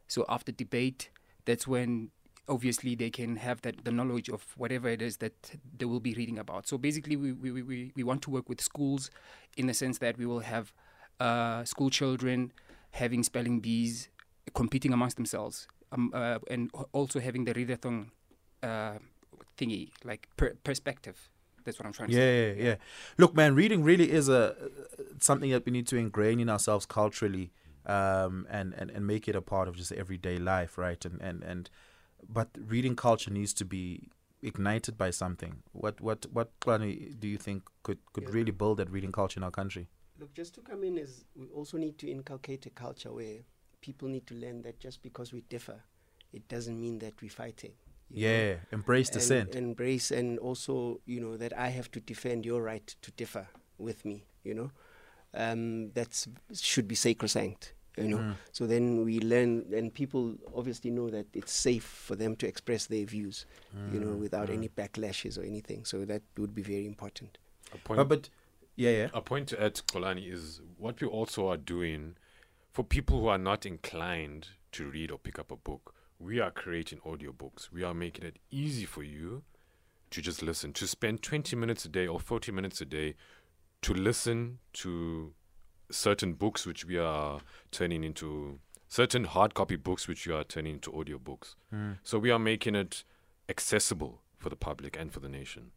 So 0.07 0.25
after 0.27 0.51
debate, 0.51 1.09
that's 1.45 1.67
when 1.67 2.11
obviously 2.51 2.95
they 2.95 3.09
can 3.09 3.37
have 3.37 3.61
that 3.61 3.83
the 3.85 3.91
knowledge 3.91 4.29
of 4.29 4.41
whatever 4.57 4.89
it 4.89 5.01
is 5.01 5.17
that 5.17 5.33
they 5.77 5.85
will 5.85 5.99
be 6.01 6.13
reading 6.13 6.37
about. 6.37 6.67
So 6.67 6.77
basically, 6.77 7.15
we 7.15 7.31
we, 7.31 7.51
we- 7.51 7.91
we, 7.95 8.03
want 8.03 8.21
to 8.23 8.29
work 8.29 8.49
with 8.49 8.61
schools 8.61 9.09
in 9.57 9.67
the 9.67 9.73
sense 9.73 9.97
that 9.99 10.17
we 10.17 10.25
will 10.25 10.41
have 10.41 10.73
uh, 11.19 11.63
school 11.63 11.89
children 11.89 12.51
having 12.91 13.23
spelling 13.23 13.59
bees 13.61 14.09
competing 14.53 14.91
amongst 14.93 15.15
themselves, 15.15 15.67
um, 15.93 16.11
uh, 16.13 16.39
and 16.49 16.69
also 16.91 17.19
having 17.19 17.45
the 17.45 17.53
readathon 17.53 18.09
uh, 18.63 18.97
thingy 19.57 19.91
like 20.03 20.27
per- 20.37 20.55
perspective. 20.63 21.29
That's 21.63 21.77
what 21.79 21.85
I'm 21.85 21.93
trying 21.93 22.09
to 22.09 22.15
say. 22.15 22.21
Yeah, 22.21 22.53
yeah, 22.53 22.67
yeah. 22.69 22.75
Look, 23.17 23.35
man, 23.35 23.55
reading 23.55 23.83
really 23.83 24.11
is 24.11 24.27
a 24.29 24.55
something 25.19 25.51
that 25.51 25.65
we 25.65 25.71
need 25.71 25.87
to 25.87 25.95
ingrain 25.97 26.39
in 26.39 26.49
ourselves 26.49 26.85
culturally, 26.85 27.51
um, 27.85 28.47
and, 28.49 28.73
and 28.73 28.89
and 28.91 29.05
make 29.07 29.27
it 29.27 29.35
a 29.35 29.41
part 29.41 29.67
of 29.67 29.75
just 29.77 29.91
everyday 29.91 30.37
life, 30.37 30.77
right? 30.77 31.03
And 31.05 31.21
and 31.21 31.43
and, 31.43 31.69
but 32.27 32.49
reading 32.57 32.95
culture 32.95 33.31
needs 33.31 33.53
to 33.55 33.65
be 33.65 34.09
ignited 34.41 34.97
by 34.97 35.11
something. 35.11 35.63
What 35.73 36.01
what 36.01 36.25
what 36.31 36.49
Xolani, 36.61 37.19
do 37.19 37.27
you 37.27 37.37
think 37.37 37.63
could 37.83 37.99
could 38.13 38.23
Yeah. 38.23 38.33
really 38.35 38.51
build 38.51 38.77
that 38.77 38.89
reading 38.89 39.11
culture 39.11 39.39
in 39.39 39.43
our 39.43 39.51
country? 39.51 39.87
Look, 40.19 40.33
just 40.33 40.53
to 40.55 40.61
come 40.61 40.83
in 40.83 40.97
is 40.97 41.25
we 41.35 41.47
also 41.49 41.77
need 41.77 41.97
to 41.99 42.09
inculcate 42.09 42.65
a 42.65 42.69
culture 42.69 43.11
where 43.11 43.39
people 43.81 44.07
need 44.07 44.25
to 44.27 44.35
learn 44.35 44.61
that 44.61 44.79
just 44.79 45.01
because 45.01 45.33
we 45.33 45.41
differ, 45.41 45.81
it 46.33 46.47
doesn't 46.47 46.79
mean 46.79 46.99
that 46.99 47.13
we're 47.21 47.29
fighting. 47.31 47.73
you 48.09 48.27
know. 48.27 48.33
Yeah, 48.33 48.55
embrace 48.71 49.09
And 49.09 49.13
dissent. 49.19 49.55
Embrace 49.55 50.11
and 50.11 50.37
also, 50.39 50.99
you 51.05 51.19
know, 51.21 51.37
that 51.37 51.53
I 51.57 51.69
have 51.69 51.89
to 51.91 51.99
defend 51.99 52.45
your 52.45 52.61
right 52.61 52.85
to 53.01 53.11
differ 53.11 53.47
with 53.77 54.05
me, 54.05 54.25
you 54.43 54.53
know. 54.53 54.71
Um, 55.33 55.91
that's 55.93 56.27
should 56.53 56.87
be 56.87 56.95
sacrosanct, 56.95 57.73
you 57.97 58.07
know. 58.07 58.17
Mm. 58.17 58.35
So 58.51 58.67
then 58.67 59.03
we 59.05 59.19
learn, 59.19 59.65
and 59.73 59.93
people 59.93 60.35
obviously 60.55 60.91
know 60.91 61.09
that 61.09 61.25
it's 61.33 61.51
safe 61.51 61.83
for 61.83 62.15
them 62.15 62.35
to 62.37 62.47
express 62.47 62.85
their 62.87 63.05
views, 63.05 63.45
you 63.91 63.99
know, 63.99 64.07
Mm, 64.15 64.19
without 64.19 64.47
mm. 64.47 64.53
any 64.53 64.69
backlashes 64.69 65.37
or 65.37 65.43
anything. 65.43 65.85
So 65.85 66.05
that 66.05 66.21
would 66.37 66.53
be 66.55 66.61
very 66.61 66.85
important. 66.85 67.37
A 67.73 67.77
point, 67.77 67.97
But 67.97 68.07
but 68.09 68.29
yeah, 68.75 68.91
yeah. 68.91 69.07
a 69.13 69.21
point 69.21 69.47
to 69.49 69.61
add, 69.61 69.75
Xolani, 69.75 70.31
is 70.31 70.61
what 70.77 71.01
we 71.01 71.07
also 71.07 71.47
are 71.49 71.57
doing 71.57 72.15
for 72.71 72.83
people 72.83 73.19
who 73.19 73.27
are 73.27 73.37
not 73.37 73.65
inclined 73.65 74.49
to 74.73 74.89
read 74.89 75.11
or 75.11 75.17
pick 75.17 75.37
up 75.39 75.51
a 75.51 75.55
book. 75.57 75.93
We 76.19 76.39
are 76.39 76.51
creating 76.51 76.99
audiobooks. 76.99 77.71
We 77.71 77.83
are 77.83 77.93
making 77.93 78.25
it 78.25 78.37
easy 78.51 78.85
for 78.85 79.03
you 79.03 79.43
to 80.11 80.21
just 80.21 80.41
listen, 80.43 80.71
to 80.73 80.87
spend 80.87 81.21
20 81.23 81.55
minutes 81.55 81.85
a 81.85 81.89
day 81.89 82.05
or 82.07 82.19
40 82.19 82.51
minutes 82.51 82.79
a 82.81 82.85
day 82.85 83.15
to 83.81 83.93
listen 83.93 84.59
to 84.73 85.33
certain 85.91 86.33
books 86.33 86.65
which 86.65 86.85
we 86.85 86.97
are 86.97 87.41
turning 87.71 88.03
into 88.03 88.59
certain 88.87 89.23
hard 89.23 89.53
copy 89.53 89.75
books 89.75 90.07
which 90.07 90.27
we 90.27 90.33
are 90.33 90.43
turning 90.43 90.73
into 90.75 90.91
audiobooks. 90.91 91.55
Mm. 91.73 91.97
So 92.03 92.19
we 92.19 92.31
are 92.31 92.39
making 92.39 92.75
it 92.75 93.03
accessible 93.47 94.21
for 94.37 94.49
the 94.49 94.55
public 94.55 94.97
and 94.99 95.11
for 95.11 95.19
the 95.19 95.29
nation. 95.29 95.71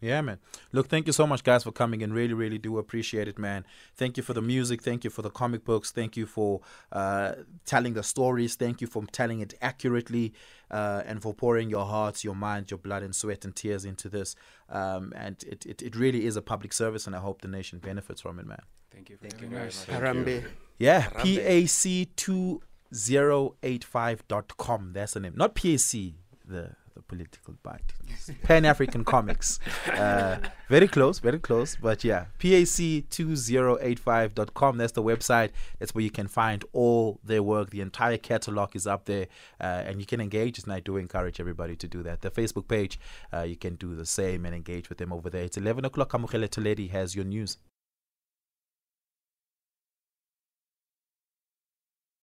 Yeah, 0.00 0.20
man. 0.20 0.38
Look, 0.70 0.86
thank 0.86 1.08
you 1.08 1.12
so 1.12 1.26
much, 1.26 1.42
guys, 1.42 1.64
for 1.64 1.72
coming 1.72 2.02
in. 2.02 2.12
Really, 2.12 2.34
really 2.34 2.58
do 2.58 2.78
appreciate 2.78 3.26
it, 3.26 3.36
man. 3.36 3.64
Thank 3.96 4.16
you 4.16 4.22
for 4.22 4.32
the 4.32 4.42
music. 4.42 4.80
Thank 4.80 5.02
you 5.02 5.10
for 5.10 5.22
the 5.22 5.30
comic 5.30 5.64
books. 5.64 5.90
Thank 5.90 6.16
you 6.16 6.24
for 6.24 6.60
uh, 6.92 7.32
telling 7.64 7.94
the 7.94 8.04
stories. 8.04 8.54
Thank 8.54 8.80
you 8.80 8.86
for 8.86 9.04
telling 9.06 9.40
it 9.40 9.54
accurately 9.60 10.34
uh, 10.70 11.02
and 11.04 11.20
for 11.20 11.34
pouring 11.34 11.68
your 11.68 11.84
hearts, 11.84 12.22
your 12.22 12.36
mind, 12.36 12.70
your 12.70 12.78
blood, 12.78 13.02
and 13.02 13.14
sweat 13.14 13.44
and 13.44 13.56
tears 13.56 13.84
into 13.84 14.08
this. 14.08 14.36
Um, 14.68 15.12
and 15.16 15.42
it, 15.44 15.66
it, 15.66 15.82
it 15.82 15.96
really 15.96 16.26
is 16.26 16.36
a 16.36 16.42
public 16.42 16.72
service, 16.72 17.08
and 17.08 17.16
I 17.16 17.18
hope 17.18 17.42
the 17.42 17.48
nation 17.48 17.80
benefits 17.80 18.20
from 18.20 18.38
it, 18.38 18.46
man. 18.46 18.62
Thank 18.98 19.10
you. 19.10 19.16
For 19.16 19.28
Thank 19.28 19.40
you, 19.40 19.48
having 19.48 19.64
guys. 19.64 19.86
us. 19.88 19.94
Harambe. 19.94 20.44
Yeah, 20.78 21.02
Harambe. 21.02 22.58
PAC2085.com. 22.92 24.92
That's 24.92 25.12
the 25.12 25.20
name. 25.20 25.34
Not 25.36 25.54
PAC, 25.54 26.14
the, 26.44 26.72
the 26.96 27.02
political 27.06 27.54
party. 27.62 27.84
Pan 28.42 28.64
Afrikan 28.64 29.04
Comix. 29.04 29.60
Uh, 29.96 30.38
very 30.68 30.88
close, 30.88 31.20
very 31.20 31.38
close. 31.38 31.76
But 31.76 32.02
yeah, 32.02 32.24
PAC2085.com. 32.40 34.78
That's 34.78 34.90
the 34.90 35.04
website. 35.04 35.50
That's 35.78 35.94
where 35.94 36.02
you 36.02 36.10
can 36.10 36.26
find 36.26 36.64
all 36.72 37.20
their 37.22 37.44
work. 37.44 37.70
The 37.70 37.82
entire 37.82 38.18
catalog 38.18 38.74
is 38.74 38.88
up 38.88 39.04
there. 39.04 39.28
Uh, 39.60 39.84
and 39.86 40.00
you 40.00 40.06
can 40.06 40.20
engage. 40.20 40.58
And 40.58 40.72
I 40.72 40.80
do 40.80 40.96
encourage 40.96 41.38
everybody 41.38 41.76
to 41.76 41.86
do 41.86 42.02
that. 42.02 42.22
The 42.22 42.32
Facebook 42.32 42.66
page, 42.66 42.98
uh, 43.32 43.42
you 43.42 43.54
can 43.54 43.76
do 43.76 43.94
the 43.94 44.06
same 44.06 44.44
and 44.44 44.56
engage 44.56 44.88
with 44.88 44.98
them 44.98 45.12
over 45.12 45.30
there. 45.30 45.44
It's 45.44 45.56
11 45.56 45.84
o'clock. 45.84 46.10
Kamukele 46.10 46.48
Toledi 46.48 46.90
has 46.90 47.14
your 47.14 47.24
news. 47.24 47.58